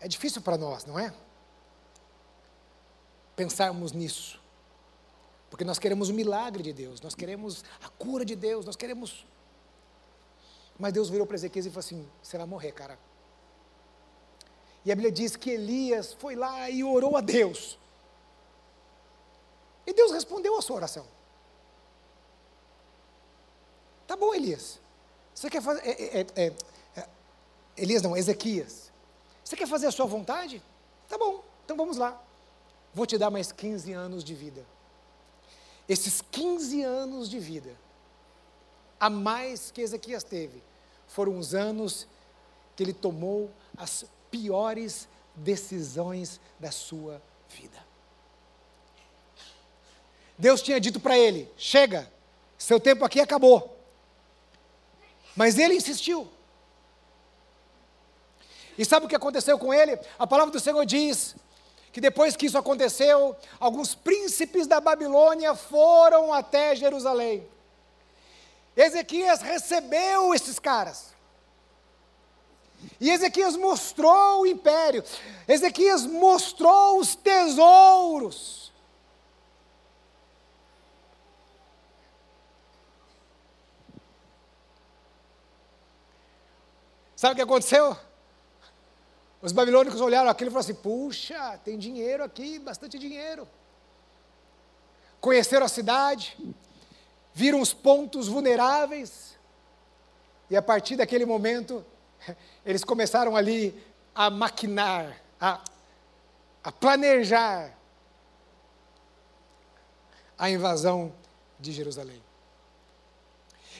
[0.00, 1.12] É difícil para nós, não é?
[3.34, 4.40] Pensarmos nisso.
[5.50, 9.26] Porque nós queremos o milagre de Deus, nós queremos a cura de Deus, nós queremos.
[10.78, 12.98] Mas Deus virou para Ezequias e falou assim: você vai morrer, cara.
[14.84, 17.78] E a Bíblia diz que Elias foi lá e orou a Deus.
[19.86, 21.06] E Deus respondeu a sua oração.
[24.08, 24.80] Tá bom, Elias.
[25.34, 25.86] Você quer fazer.
[25.86, 26.52] É, é, é,
[26.96, 27.08] é,
[27.76, 28.90] Elias não, Ezequias.
[29.44, 30.62] Você quer fazer a sua vontade?
[31.08, 32.20] Tá bom, então vamos lá.
[32.94, 34.64] Vou te dar mais 15 anos de vida.
[35.86, 37.70] Esses 15 anos de vida,
[38.98, 40.62] a mais que Ezequias teve,
[41.06, 42.08] foram os anos
[42.74, 47.78] que ele tomou as piores decisões da sua vida.
[50.38, 52.10] Deus tinha dito para ele: chega,
[52.56, 53.77] seu tempo aqui acabou.
[55.38, 56.28] Mas ele insistiu.
[58.76, 59.96] E sabe o que aconteceu com ele?
[60.18, 61.36] A palavra do Senhor diz
[61.92, 67.48] que depois que isso aconteceu, alguns príncipes da Babilônia foram até Jerusalém.
[68.76, 71.14] Ezequias recebeu esses caras.
[73.00, 75.04] E Ezequias mostrou o império.
[75.46, 78.67] Ezequias mostrou os tesouros.
[87.18, 87.96] Sabe o que aconteceu?
[89.42, 93.48] Os babilônicos olharam aquilo e falaram assim: puxa, tem dinheiro aqui, bastante dinheiro.
[95.20, 96.38] Conheceram a cidade,
[97.34, 99.36] viram os pontos vulneráveis,
[100.48, 101.84] e a partir daquele momento,
[102.64, 103.74] eles começaram ali
[104.14, 105.60] a maquinar, a,
[106.62, 107.76] a planejar
[110.38, 111.12] a invasão
[111.58, 112.22] de Jerusalém.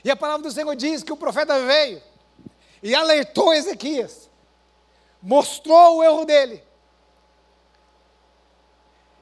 [0.03, 2.03] E a palavra do Senhor diz que o profeta veio
[2.83, 4.29] e alertou Ezequias
[5.23, 6.63] mostrou o erro dele.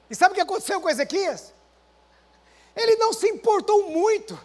[0.09, 1.53] E sabe o que aconteceu com Ezequias?
[2.75, 4.39] Ele não se importou muito.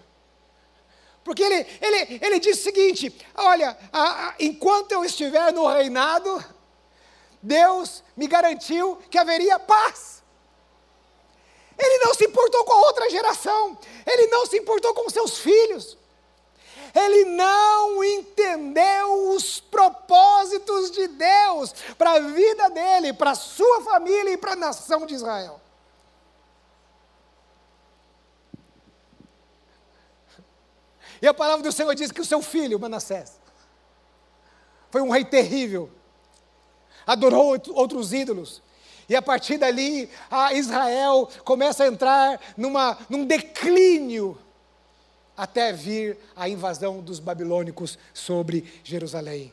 [1.23, 6.45] Porque ele, ele, ele disse o seguinte: olha, a, a, enquanto eu estiver no reinado,
[7.41, 10.23] Deus me garantiu que haveria paz.
[11.79, 15.97] Ele não se importou com a outra geração, ele não se importou com seus filhos,
[16.95, 24.33] ele não entendeu os propósitos de Deus para a vida dele, para a sua família
[24.33, 25.61] e para a nação de Israel.
[31.21, 33.41] E a palavra do Senhor diz que o seu filho, Manassés,
[34.91, 35.89] foi um rei terrível,
[37.07, 38.61] adorou outros ídolos,
[39.09, 44.39] e a partir dali, a Israel começa a entrar numa, num declínio
[45.37, 49.53] até vir a invasão dos babilônicos sobre Jerusalém.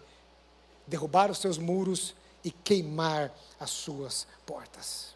[0.86, 5.16] Derrubar os seus muros e queimar as suas portas.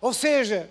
[0.00, 0.70] Ou seja,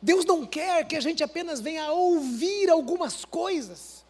[0.00, 4.04] Deus não quer que a gente apenas venha ouvir algumas coisas.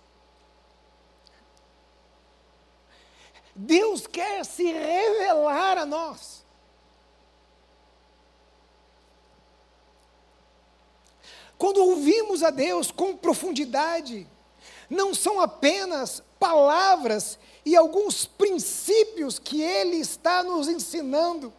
[3.54, 6.44] Deus quer se revelar a nós.
[11.58, 14.26] Quando ouvimos a Deus com profundidade,
[14.88, 21.52] não são apenas palavras e alguns princípios que Ele está nos ensinando,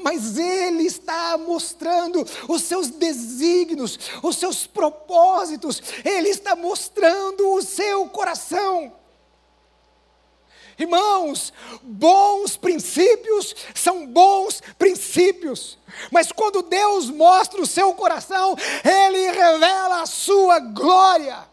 [0.00, 8.06] mas Ele está mostrando os seus desígnios, os seus propósitos, Ele está mostrando o seu
[8.08, 9.01] coração.
[10.78, 11.52] Irmãos,
[11.82, 15.78] bons princípios são bons princípios,
[16.10, 21.51] mas quando Deus mostra o seu coração, Ele revela a sua glória.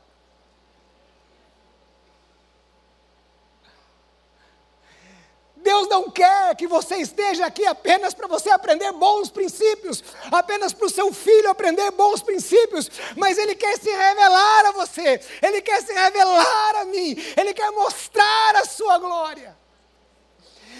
[5.89, 10.89] Não quer que você esteja aqui apenas para você aprender bons princípios, apenas para o
[10.89, 15.91] seu filho aprender bons princípios, mas Ele quer se revelar a você, Ele quer se
[15.91, 19.57] revelar a mim, Ele quer mostrar a sua glória.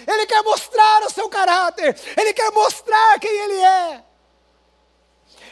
[0.08, 4.04] Ele quer mostrar o seu caráter, Ele quer mostrar quem Ele é,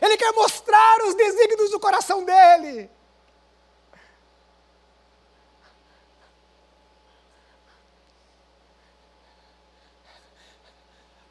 [0.01, 2.96] Ele quer mostrar os desígnios do coração dEle.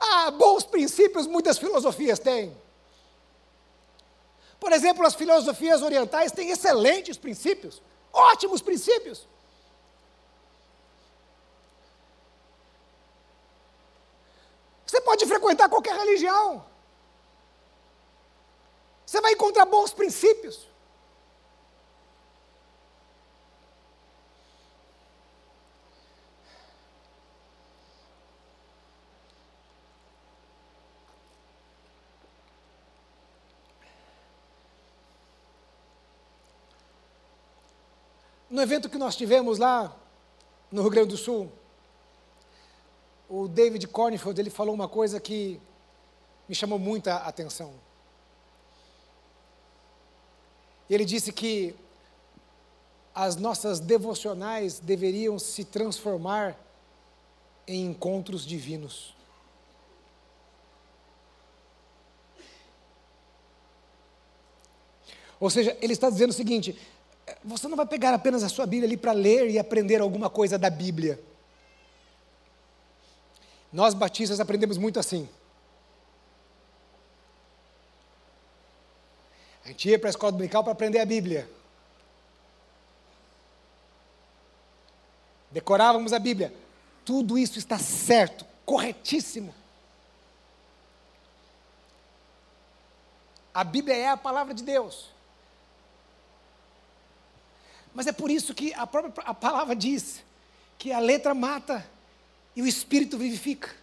[0.09, 2.57] Ah, bons princípios muitas filosofias têm.
[4.59, 7.83] Por exemplo, as filosofias orientais têm excelentes princípios,
[8.13, 9.27] ótimos princípios.
[14.87, 16.65] Você pode frequentar qualquer religião.
[19.05, 20.69] Você vai encontrar bons princípios.
[38.57, 39.95] No evento que nós tivemos lá
[40.73, 41.53] no Rio Grande do Sul,
[43.29, 45.61] o David Cornfield ele falou uma coisa que
[46.49, 47.75] me chamou muita atenção.
[50.89, 51.77] Ele disse que
[53.15, 56.57] as nossas devocionais deveriam se transformar
[57.69, 59.15] em encontros divinos.
[65.39, 66.96] Ou seja, ele está dizendo o seguinte:
[67.45, 70.59] você não vai pegar apenas a sua Bíblia ali para ler e aprender alguma coisa
[70.59, 71.21] da Bíblia.
[73.73, 75.29] Nós batistas aprendemos muito assim.
[79.65, 81.49] A gente ia para a escola dominical para aprender a Bíblia.
[85.51, 86.55] Decorávamos a Bíblia.
[87.05, 89.53] Tudo isso está certo, corretíssimo.
[93.53, 95.16] A Bíblia é a palavra de Deus.
[97.97, 100.23] Mas é por isso que a própria a palavra diz
[100.77, 101.83] que a letra mata
[102.55, 103.75] e o espírito vivifica.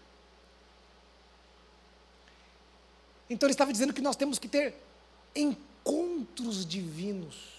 [3.27, 4.75] Então ele estava dizendo que nós temos que ter
[5.35, 7.53] encontros divinos.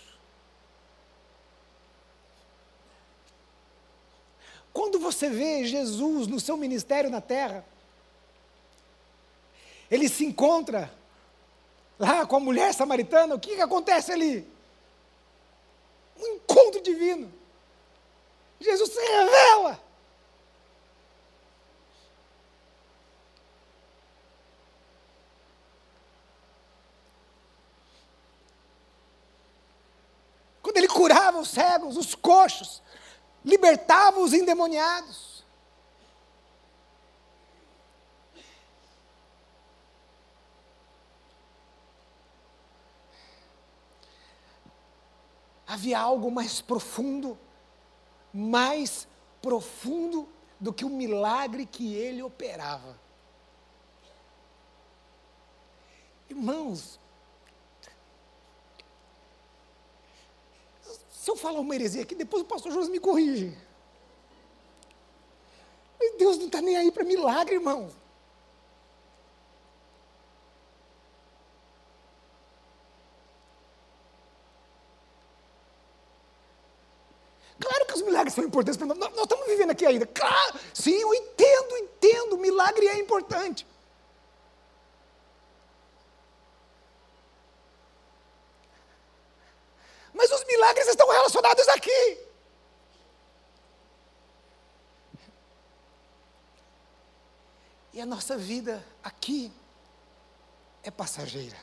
[4.73, 7.67] Quando você vê Jesus no seu ministério na terra,
[9.91, 10.89] ele se encontra
[11.99, 14.54] lá com a mulher samaritana, o que, que acontece ali?
[16.17, 17.33] Um encontro divino.
[18.61, 19.81] Jesus se revela.
[30.63, 32.83] Quando ele curava os cegos, os coxos,
[33.45, 35.34] libertava os endemoniados.
[45.67, 47.39] Havia algo mais profundo,
[48.33, 49.09] mais
[49.41, 50.29] profundo
[50.61, 52.99] do que o milagre que ele operava.
[56.29, 56.99] Irmãos,
[61.11, 63.57] se eu falar uma heresia aqui, depois o pastor José me corrige.
[65.99, 67.91] Mas Deus não está nem aí para milagre, irmão.
[78.25, 78.99] Milagres são importantes para nós.
[78.99, 79.23] nós.
[79.23, 80.07] Estamos vivendo aqui ainda.
[80.07, 82.39] Claro, sim, eu entendo, entendo.
[82.39, 83.67] Milagre é importante.
[90.13, 92.19] Mas os milagres estão relacionados aqui.
[97.93, 99.53] E a nossa vida aqui
[100.83, 101.57] é passageira.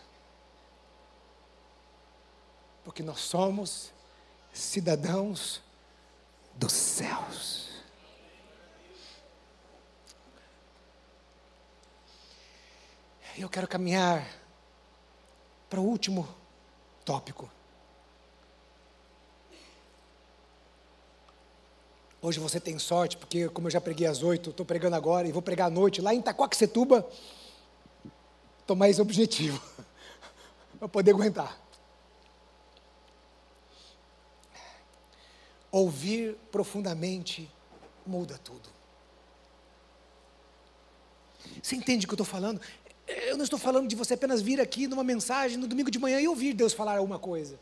[2.84, 3.92] Porque nós somos
[4.54, 5.62] cidadãos
[6.56, 7.70] dos céus.
[13.38, 14.28] Eu quero caminhar
[15.70, 16.28] para o último
[17.04, 17.50] tópico.
[22.22, 25.32] Hoje você tem sorte, porque como eu já preguei às oito, estou pregando agora e
[25.32, 27.10] vou pregar à noite lá em Itacoaxetuba.
[28.60, 29.60] Estou mais objetivo,
[30.78, 31.60] para poder aguentar.
[35.72, 37.50] Ouvir profundamente
[38.06, 38.70] muda tudo.
[41.62, 42.62] Você entende o que eu estou falando?
[43.08, 46.20] Eu não estou falando de você apenas vir aqui numa mensagem no domingo de manhã
[46.20, 47.60] e ouvir Deus falar alguma coisa.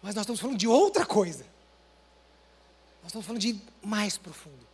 [0.00, 1.44] Mas nós estamos falando de outra coisa.
[3.02, 4.66] Nós estamos falando de mais profundo.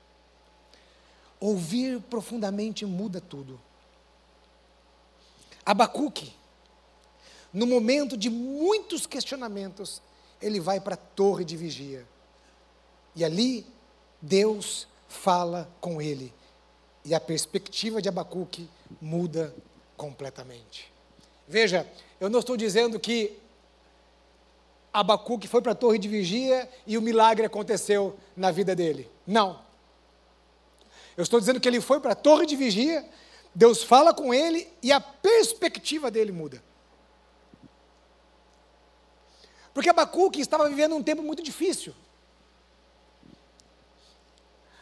[1.41, 3.61] Ouvir profundamente muda tudo.
[5.65, 6.35] Abacuque,
[7.53, 10.01] no momento de muitos questionamentos,
[10.41, 12.07] ele vai para a torre de vigia.
[13.15, 13.67] E ali,
[14.21, 16.33] Deus fala com ele.
[17.05, 18.69] E a perspectiva de Abacuque
[19.01, 19.55] muda
[19.97, 20.93] completamente.
[21.47, 21.87] Veja,
[22.21, 23.39] eu não estou dizendo que
[24.93, 29.11] Abacuque foi para a torre de vigia e o milagre aconteceu na vida dele.
[29.27, 29.61] Não.
[31.17, 33.05] Eu estou dizendo que ele foi para a torre de vigia,
[33.55, 36.63] Deus fala com ele e a perspectiva dele muda.
[39.79, 41.95] Porque Abacuque estava vivendo um tempo muito difícil.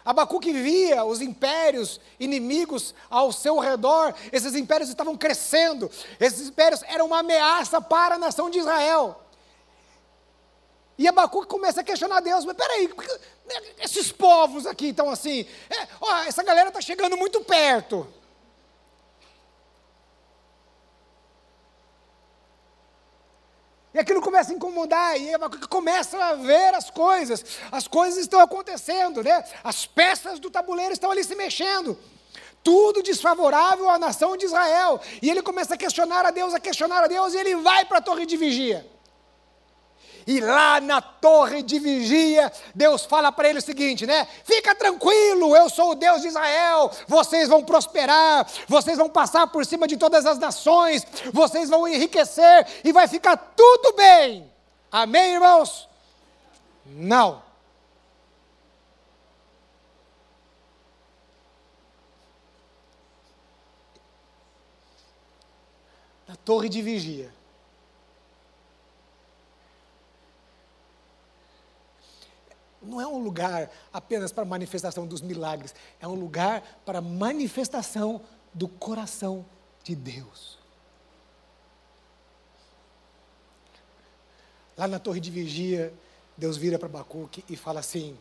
[0.02, 7.04] Abacuque via os impérios inimigos ao seu redor, esses impérios estavam crescendo, esses impérios eram
[7.08, 9.20] uma ameaça para a nação de Israel.
[10.96, 12.88] E Abacuque começa a questionar Deus, mas peraí,
[13.78, 18.08] esses povos aqui estão assim, é, ó, essa galera está chegando muito perto.
[23.96, 25.30] E aquilo começa a incomodar, e
[25.70, 27.42] começa a ver as coisas,
[27.72, 29.42] as coisas estão acontecendo, né?
[29.64, 31.98] As peças do tabuleiro estão ali se mexendo.
[32.62, 35.00] Tudo desfavorável à nação de Israel.
[35.22, 37.96] E ele começa a questionar a Deus, a questionar a Deus, e ele vai para
[37.96, 38.86] a torre de vigia.
[40.26, 44.26] E lá na torre de vigia, Deus fala para ele o seguinte, né?
[44.42, 46.90] Fica tranquilo, eu sou o Deus de Israel.
[47.06, 52.66] Vocês vão prosperar, vocês vão passar por cima de todas as nações, vocês vão enriquecer
[52.82, 54.52] e vai ficar tudo bem.
[54.90, 55.88] Amém, irmãos?
[56.84, 57.40] Não.
[66.26, 67.32] Na torre de vigia,
[72.86, 78.20] não é um lugar apenas para manifestação dos milagres, é um lugar para manifestação
[78.54, 79.44] do coração
[79.82, 80.58] de Deus.
[84.76, 85.92] Lá na torre de vigia,
[86.36, 88.16] Deus vira para Abacuque e fala assim: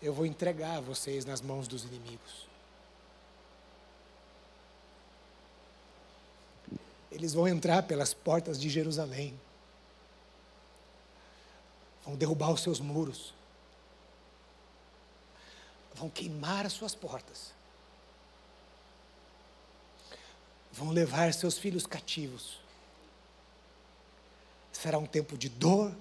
[0.00, 2.48] Eu vou entregar vocês nas mãos dos inimigos.
[7.10, 9.38] Eles vão entrar pelas portas de Jerusalém,
[12.04, 13.34] vão derrubar os seus muros
[16.02, 17.52] vão queimar as suas portas,
[20.72, 22.58] vão levar seus filhos cativos.
[24.72, 25.94] Será um tempo de dor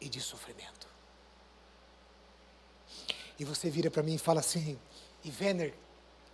[0.00, 0.88] e de sofrimento.
[3.38, 4.76] E você vira para mim e fala assim:
[5.22, 5.72] Ivener,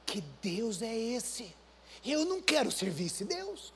[0.06, 1.54] que Deus é esse?
[2.02, 3.70] Eu não quero servir esse Deus.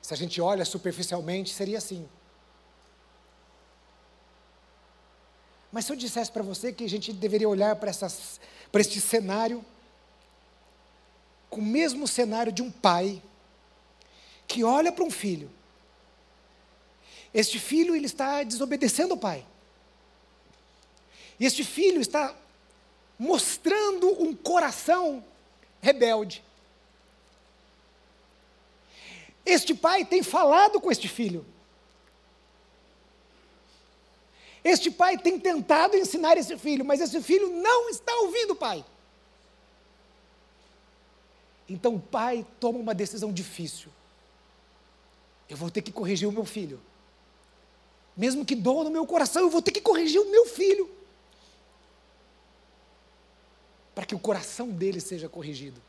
[0.00, 2.08] Se a gente olha superficialmente, seria assim.
[5.74, 7.90] Mas se eu dissesse para você que a gente deveria olhar para,
[8.80, 9.64] este cenário,
[11.50, 13.20] com o mesmo cenário de um pai,
[14.46, 15.50] que olha para um filho,
[17.34, 19.44] este filho ele está desobedecendo o pai.
[21.40, 22.32] E este filho está
[23.18, 25.24] mostrando um coração
[25.82, 26.44] rebelde.
[29.44, 31.44] Este pai tem falado com este filho.
[34.64, 38.82] Este pai tem tentado ensinar esse filho, mas esse filho não está ouvindo o pai.
[41.68, 43.90] Então o pai toma uma decisão difícil.
[45.50, 46.80] Eu vou ter que corrigir o meu filho.
[48.16, 50.90] Mesmo que doa no meu coração, eu vou ter que corrigir o meu filho.
[53.94, 55.80] Para que o coração dele seja corrigido.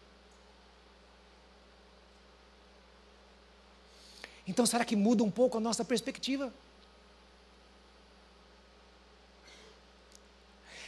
[4.48, 6.54] Então, será que muda um pouco a nossa perspectiva?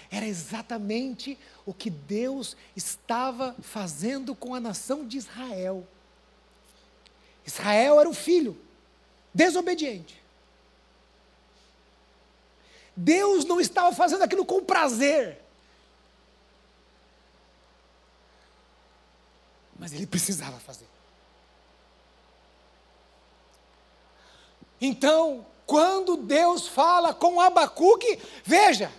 [0.10, 5.86] Era exatamente o que Deus estava fazendo com a nação de Israel.
[7.46, 8.60] Israel era o filho
[9.34, 10.22] desobediente.
[12.96, 15.40] Deus não estava fazendo aquilo com prazer.
[19.78, 20.88] Mas ele precisava fazer.
[24.82, 28.92] Então, quando Deus fala com Abacuque, veja,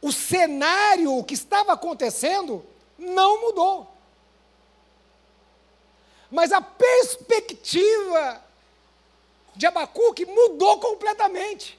[0.00, 2.64] o cenário, o que estava acontecendo,
[2.98, 3.90] não mudou.
[6.30, 8.42] Mas a perspectiva
[9.54, 11.78] de Abacuque mudou completamente.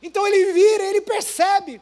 [0.00, 1.80] Então ele vira, ele percebe.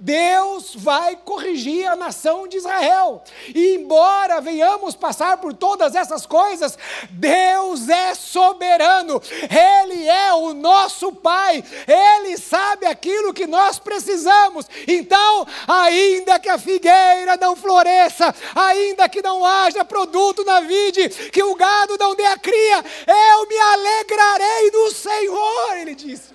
[0.00, 3.22] Deus vai corrigir a nação de Israel.
[3.54, 6.78] E embora venhamos passar por todas essas coisas,
[7.10, 14.66] Deus é soberano, Ele é o nosso Pai, Ele sabe aquilo que nós precisamos.
[14.88, 21.42] Então, ainda que a figueira não floresça, ainda que não haja produto na vide, que
[21.42, 26.30] o gado não dê a cria, eu me alegrarei no Senhor, Ele disse.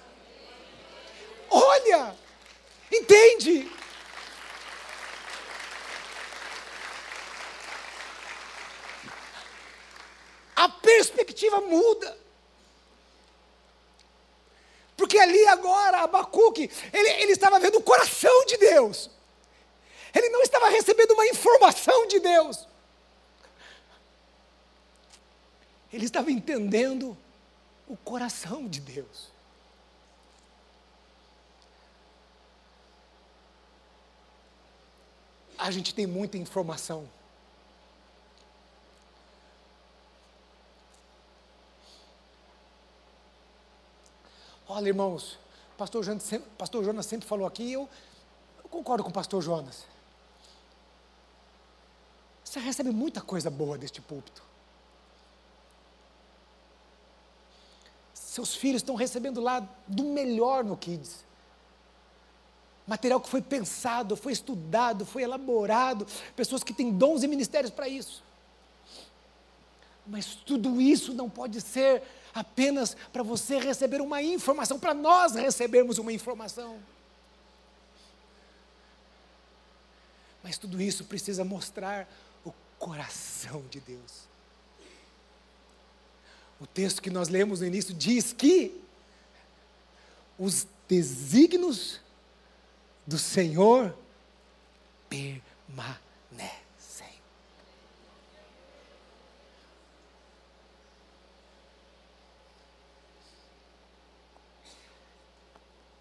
[1.49, 2.24] Olha,
[2.91, 3.71] entende?
[10.65, 12.17] a perspectiva muda.
[14.97, 19.09] Porque ali agora, Abacuque, ele, ele estava vendo o coração de Deus.
[20.13, 22.67] Ele não estava recebendo uma informação de Deus.
[25.91, 27.15] Ele estava entendendo
[27.87, 29.34] o coração de Deus.
[35.57, 37.07] A gente tem muita informação.
[44.67, 45.37] Olha, irmãos,
[45.77, 47.87] pastor Jonas sempre, pastor Jonas sempre falou aqui, eu,
[48.63, 49.85] eu concordo com o pastor Jonas.
[52.43, 54.41] Você recebe muita coisa boa deste púlpito.
[58.13, 61.24] Seus filhos estão recebendo lá do melhor no Kids.
[62.87, 66.05] Material que foi pensado, foi estudado, foi elaborado,
[66.35, 68.23] pessoas que têm dons e ministérios para isso.
[70.05, 75.97] Mas tudo isso não pode ser apenas para você receber uma informação, para nós recebermos
[75.97, 76.77] uma informação.
[80.43, 82.07] Mas tudo isso precisa mostrar
[82.45, 84.25] o coração de Deus.
[86.61, 88.79] O texto que nós lemos no início diz que
[90.37, 91.99] os desígnios
[93.05, 93.95] do Senhor
[95.09, 96.05] permanecem.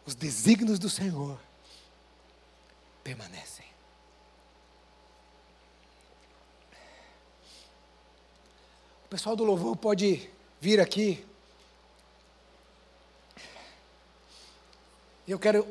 [0.06, 1.38] os desígnios do Senhor
[3.02, 3.66] permanecem.
[9.04, 10.30] O pessoal do louvor pode
[10.60, 11.24] vir aqui.
[15.26, 15.66] Eu quero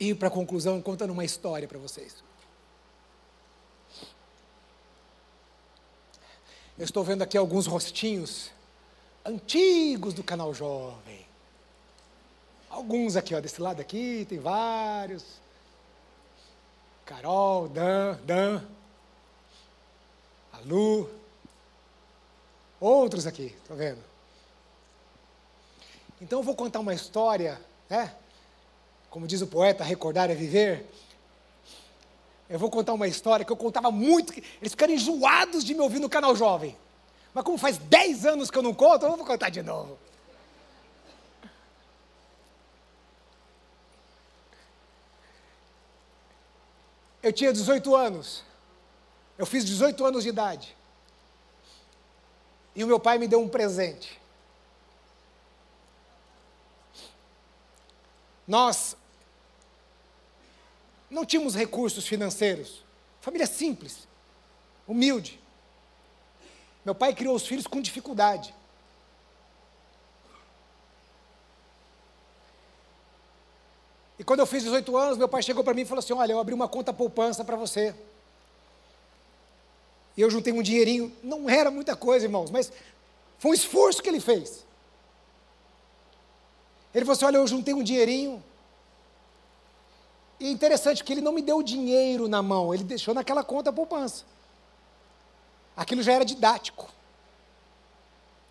[0.00, 2.22] ir para a conclusão contando uma história para vocês.
[6.78, 8.50] Eu estou vendo aqui alguns rostinhos
[9.24, 11.26] antigos do canal Jovem.
[12.70, 15.24] Alguns aqui, ó, desse lado aqui, tem vários.
[17.04, 18.62] Carol, Dan, Dan,
[20.52, 21.10] a Lu.
[22.78, 24.02] Outros aqui, estou vendo?
[26.20, 28.14] Então eu vou contar uma história, né?
[29.10, 30.86] Como diz o poeta, recordar é viver.
[32.48, 35.98] Eu vou contar uma história que eu contava muito, eles ficaram enjoados de me ouvir
[35.98, 36.76] no canal jovem.
[37.34, 39.98] Mas como faz 10 anos que eu não conto, eu vou contar de novo.
[47.22, 48.42] Eu tinha 18 anos.
[49.36, 50.76] Eu fiz 18 anos de idade.
[52.74, 54.18] E o meu pai me deu um presente.
[58.46, 58.96] Nós
[61.10, 62.84] não tínhamos recursos financeiros.
[63.20, 64.06] Família simples,
[64.86, 65.40] humilde.
[66.84, 68.54] Meu pai criou os filhos com dificuldade.
[74.18, 76.32] E quando eu fiz 18 anos, meu pai chegou para mim e falou assim: Olha,
[76.32, 77.94] eu abri uma conta poupança para você.
[80.16, 81.14] E eu juntei um dinheirinho.
[81.22, 82.72] Não era muita coisa, irmãos, mas
[83.38, 84.66] foi um esforço que ele fez.
[86.92, 88.42] Ele falou assim: Olha, eu juntei um dinheirinho.
[90.40, 93.42] E é interessante que ele não me deu o dinheiro na mão, ele deixou naquela
[93.42, 94.24] conta poupança.
[95.76, 96.88] Aquilo já era didático.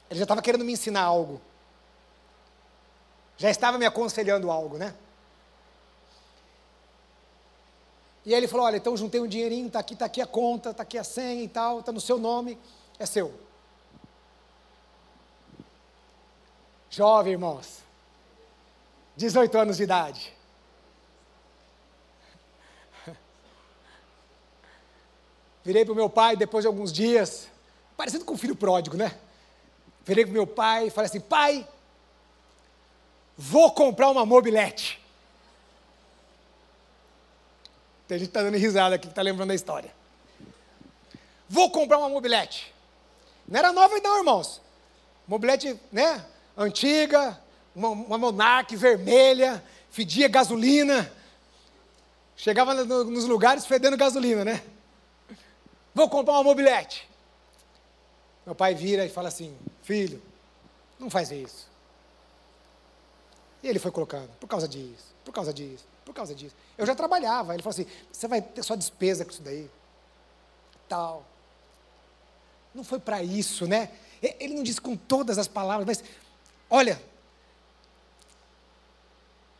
[0.09, 1.41] Ele já estava querendo me ensinar algo.
[3.37, 4.95] Já estava me aconselhando algo, né?
[8.25, 10.71] E aí ele falou: Olha, então juntei um dinheirinho, está aqui, está aqui a conta,
[10.71, 12.57] está aqui a senha e tal, está no seu nome,
[12.99, 13.33] é seu.
[16.89, 17.79] Jovem, irmãos,
[19.15, 20.36] 18 anos de idade.
[25.67, 27.49] Virei para o meu pai depois de alguns dias,
[27.97, 29.13] parecido com o filho pródigo, né?
[30.05, 31.67] Virei para o meu pai e falei assim: Pai,
[33.37, 34.97] vou comprar uma mobilete.
[38.07, 39.93] Tem gente que está dando risada aqui, que está lembrando da história.
[41.49, 42.73] Vou comprar uma mobilete.
[43.45, 44.61] Não era nova não, irmãos.
[45.27, 46.25] Mobilete, né?
[46.55, 47.37] Antiga,
[47.75, 48.31] uma, uma
[48.77, 49.61] vermelha,
[49.91, 51.11] fedia gasolina.
[52.37, 54.63] Chegava no, nos lugares fedendo gasolina, né?
[55.97, 57.09] Vou comprar uma mobilete.
[58.45, 60.21] Meu pai vira e fala assim: Filho,
[60.99, 61.67] não faz isso.
[63.63, 66.53] E ele foi colocando, por causa disso, por causa disso, por causa disso.
[66.77, 69.67] Eu já trabalhava, ele falou assim: Você vai ter só despesa com isso daí.
[70.87, 71.25] Tal.
[72.75, 73.89] Não foi para isso, né?
[74.21, 76.03] Ele não disse com todas as palavras, mas
[76.69, 77.01] olha,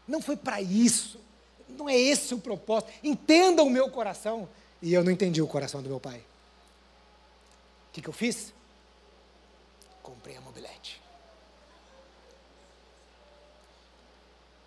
[0.08, 1.20] não foi para isso.
[1.68, 2.92] Não é esse o propósito.
[3.04, 4.48] Entenda o meu coração.
[4.82, 6.18] E eu não entendi o coração do meu pai.
[6.18, 8.54] O que, que eu fiz?
[10.04, 11.02] Comprei a mobilete.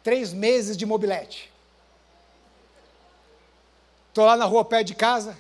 [0.03, 1.51] Três meses de mobilete.
[4.09, 5.37] Estou lá na rua perto de casa.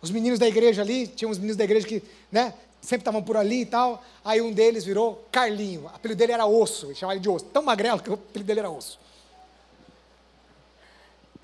[0.00, 3.36] Os meninos da igreja ali, tinha uns meninos da igreja que, né, sempre estavam por
[3.36, 4.04] ali e tal.
[4.24, 5.84] Aí um deles virou Carlinho.
[5.84, 7.46] O apelido dele era Osso, ele chamava ele de Osso.
[7.46, 9.00] Tão magrelo que o apelido dele era Osso.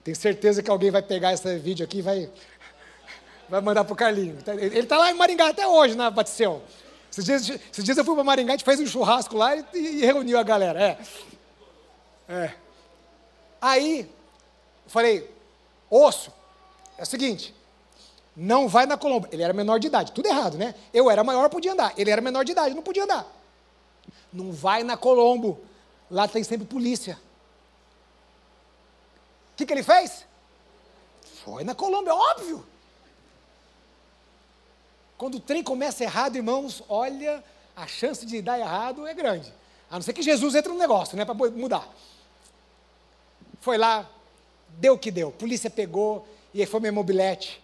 [0.03, 2.31] Tenho certeza que alguém vai pegar esse vídeo aqui e vai,
[3.49, 4.39] vai mandar para o Carlinho.
[4.47, 6.63] Ele está lá em Maringá até hoje, na Baticel.
[7.11, 9.65] Esses dias, esses dias eu fui para Maringá, a gente fez um churrasco lá e,
[9.75, 10.81] e reuniu a galera.
[10.81, 10.99] É.
[12.29, 12.55] é.
[13.61, 14.11] Aí,
[14.87, 15.29] falei,
[15.91, 16.33] osso,
[16.97, 17.55] é o seguinte,
[18.35, 19.29] não vai na Colombo.
[19.31, 20.75] Ele era menor de idade, tudo errado, né?
[20.95, 21.93] Eu era maior, podia andar.
[21.97, 23.27] Ele era menor de idade, não podia andar.
[24.33, 25.61] Não vai na Colombo.
[26.11, 27.19] Lá tem sempre polícia.
[29.61, 30.25] Que, que ele fez?
[31.45, 32.67] Foi na Colombo, é óbvio.
[35.19, 37.45] Quando o trem começa errado, irmãos, olha,
[37.77, 39.53] a chance de dar errado é grande.
[39.91, 41.87] A não ser que Jesus entre no negócio, né, para mudar.
[43.61, 44.09] Foi lá,
[44.79, 45.31] deu o que deu.
[45.31, 47.63] Polícia pegou, e aí foi meu mobilete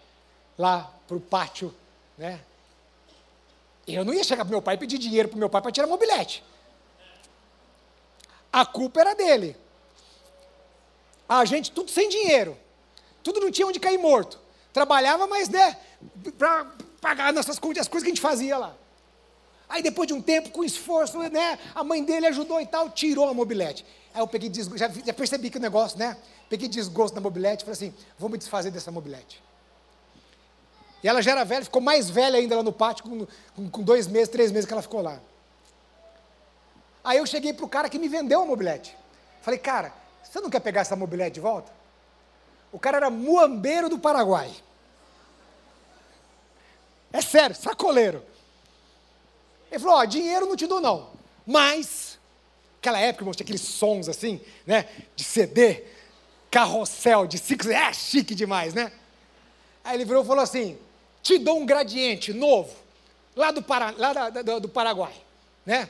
[0.55, 1.73] lá para o pátio,
[2.15, 2.39] né?
[3.87, 5.87] Eu não ia chegar para meu pai e pedir dinheiro para meu pai para tirar
[5.87, 6.43] mobilete.
[8.53, 9.57] A culpa era dele.
[11.27, 12.57] A gente tudo sem dinheiro.
[13.23, 14.39] Tudo não tinha onde cair morto.
[14.71, 15.77] Trabalhava, mas né,
[16.37, 16.67] para
[17.01, 18.75] pagar nossas coisas, as coisas que a gente fazia lá.
[19.69, 23.27] Aí depois de um tempo, com esforço, né, a mãe dele ajudou e tal, tirou
[23.27, 23.85] a mobilete.
[24.13, 26.17] Aí eu peguei desgosto, já, já percebi que o negócio, né?
[26.49, 29.43] Peguei desgosto na mobilete falei assim, vou me desfazer dessa mobilete.
[31.03, 33.83] E ela já era velha, ficou mais velha ainda lá no pátio, com, com, com
[33.83, 35.19] dois meses, três meses que ela ficou lá.
[37.03, 38.97] Aí eu cheguei para o cara que me vendeu a mobilete.
[39.41, 39.93] Falei, cara,
[40.31, 41.71] você não quer pegar essa mobilete de volta?
[42.71, 44.51] O cara era muambeiro do Paraguai.
[47.11, 48.23] É sério, sacoleiro.
[49.71, 51.09] Ele falou, ó, dinheiro não te dou não,
[51.45, 52.17] mas,
[52.79, 55.83] aquela época, irmão, tinha aqueles sons assim, né, de CD,
[56.49, 58.91] carrossel, de cinco, é chique demais, né?
[59.83, 60.77] Aí ele virou e falou assim,
[61.21, 62.75] te dou um gradiente novo,
[63.35, 65.13] lá do, Para, lá da, do Paraguai,
[65.65, 65.89] né?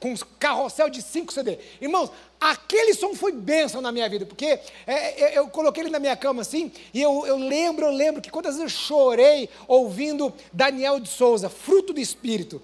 [0.00, 1.58] Com carrossel de 5 CD.
[1.80, 5.98] Irmãos, aquele som foi bênção na minha vida, porque é, é, eu coloquei ele na
[5.98, 10.32] minha cama assim, e eu, eu lembro, eu lembro que quantas vezes eu chorei ouvindo
[10.52, 12.62] Daniel de Souza, fruto do Espírito.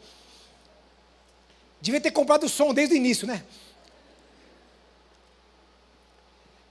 [1.80, 3.44] Devia ter comprado o som desde o início, né?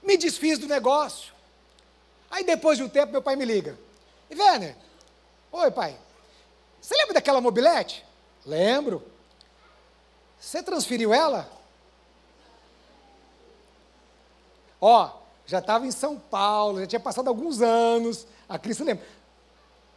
[0.02, 1.32] Me desfiz do negócio.
[2.30, 3.78] Aí depois de um tempo, meu pai me liga.
[4.28, 4.76] E Werner,
[5.52, 5.96] Oi, pai.
[6.80, 8.04] Você lembra daquela mobilete?
[8.44, 9.02] Lembro.
[10.38, 11.50] Você transferiu ela?
[14.80, 15.10] Ó,
[15.46, 18.26] já estava em São Paulo, já tinha passado alguns anos.
[18.48, 19.06] A Cris lembra?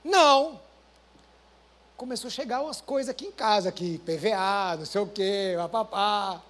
[0.03, 0.59] Não.
[1.97, 6.41] Começou a chegar umas coisas aqui em casa, aqui, PVA, não sei o quê, papapá.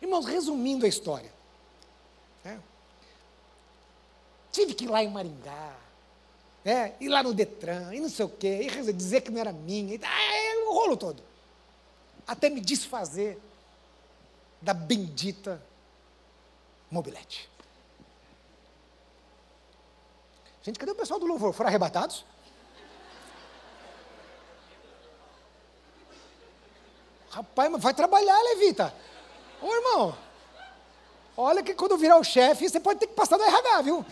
[0.00, 1.32] Irmãos, resumindo a história.
[2.42, 2.58] Né?
[4.50, 5.86] Tive que ir lá em Maringá
[6.66, 9.52] é, ir lá no Detran, e não sei o quê, e dizer que não era
[9.52, 11.22] minha, e, é, o rolo todo.
[12.26, 13.40] Até me desfazer
[14.60, 15.62] da bendita
[16.90, 17.48] mobilete.
[20.62, 21.52] Gente, cadê o pessoal do louvor?
[21.52, 22.24] Foram arrebatados?
[27.30, 28.92] Rapaz, vai trabalhar, Levita.
[29.60, 30.18] Ô irmão,
[31.36, 34.04] olha que quando virar o chefe, você pode ter que passar no RH, viu?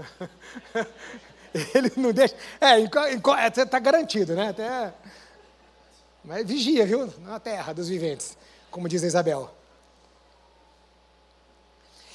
[1.74, 2.36] Ele não deixa.
[2.60, 4.50] É, está garantido, né?
[4.50, 4.94] Até,
[6.24, 7.12] mas vigia, viu?
[7.20, 8.36] Na terra dos viventes,
[8.70, 9.50] como diz a Isabel.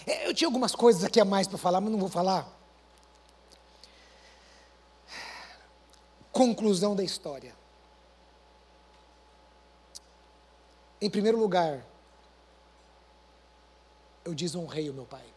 [0.05, 2.47] É, eu tinha algumas coisas aqui a mais para falar, mas não vou falar.
[6.31, 7.55] Conclusão da história.
[11.01, 11.85] Em primeiro lugar,
[14.23, 15.34] eu desonrei o meu pai.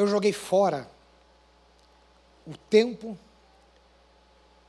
[0.00, 0.90] Eu joguei fora
[2.46, 3.18] o tempo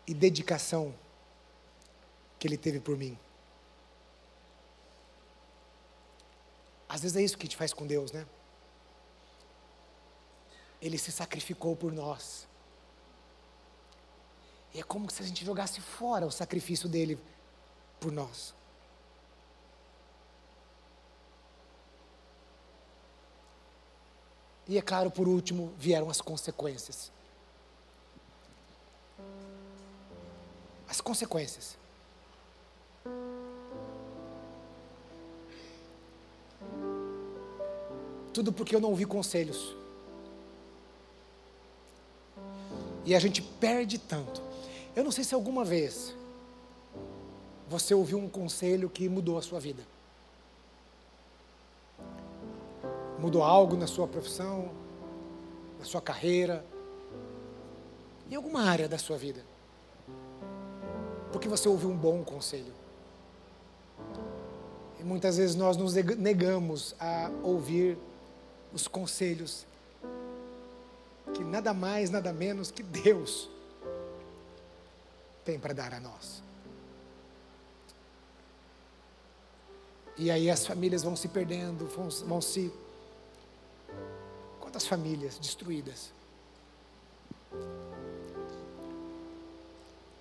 [0.06, 0.94] e dedicação
[2.38, 3.18] que ele teve por mim.
[6.90, 8.28] Às vezes é isso que a gente faz com Deus, né?
[10.82, 12.46] Ele se sacrificou por nós.
[14.74, 17.18] E é como se a gente jogasse fora o sacrifício dele
[18.02, 18.54] por nós.
[24.72, 27.12] E é claro, por último, vieram as consequências.
[30.88, 31.78] As consequências.
[38.34, 39.76] Tudo porque eu não ouvi conselhos.
[43.04, 44.42] E a gente perde tanto.
[44.96, 46.16] Eu não sei se alguma vez
[47.68, 49.86] você ouviu um conselho que mudou a sua vida.
[53.22, 54.72] Mudou algo na sua profissão,
[55.78, 56.66] na sua carreira,
[58.30, 59.46] em alguma área da sua vida.
[61.32, 62.74] Porque você ouviu um bom conselho.
[65.00, 67.98] E muitas vezes nós nos negamos a ouvir
[68.74, 69.66] os conselhos
[71.34, 73.50] que nada mais, nada menos que Deus
[75.46, 76.42] tem para dar a nós.
[80.18, 82.72] E aí as famílias vão se perdendo, vão, se.
[84.72, 86.14] Quantas famílias destruídas?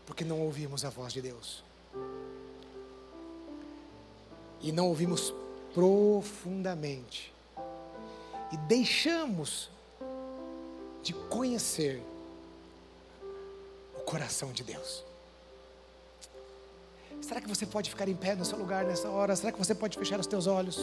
[0.04, 1.62] Porque não ouvimos a voz de Deus.
[4.60, 5.32] E não ouvimos
[5.72, 7.32] profundamente.
[8.50, 9.70] E deixamos
[11.00, 12.02] de conhecer
[13.96, 15.04] o coração de Deus.
[17.22, 19.36] Será que você pode ficar em pé no seu lugar nessa hora?
[19.36, 20.76] Será que você pode fechar os teus olhos?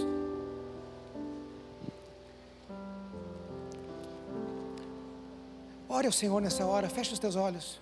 [5.98, 7.82] Ore ao Senhor nessa hora, feche os teus olhos.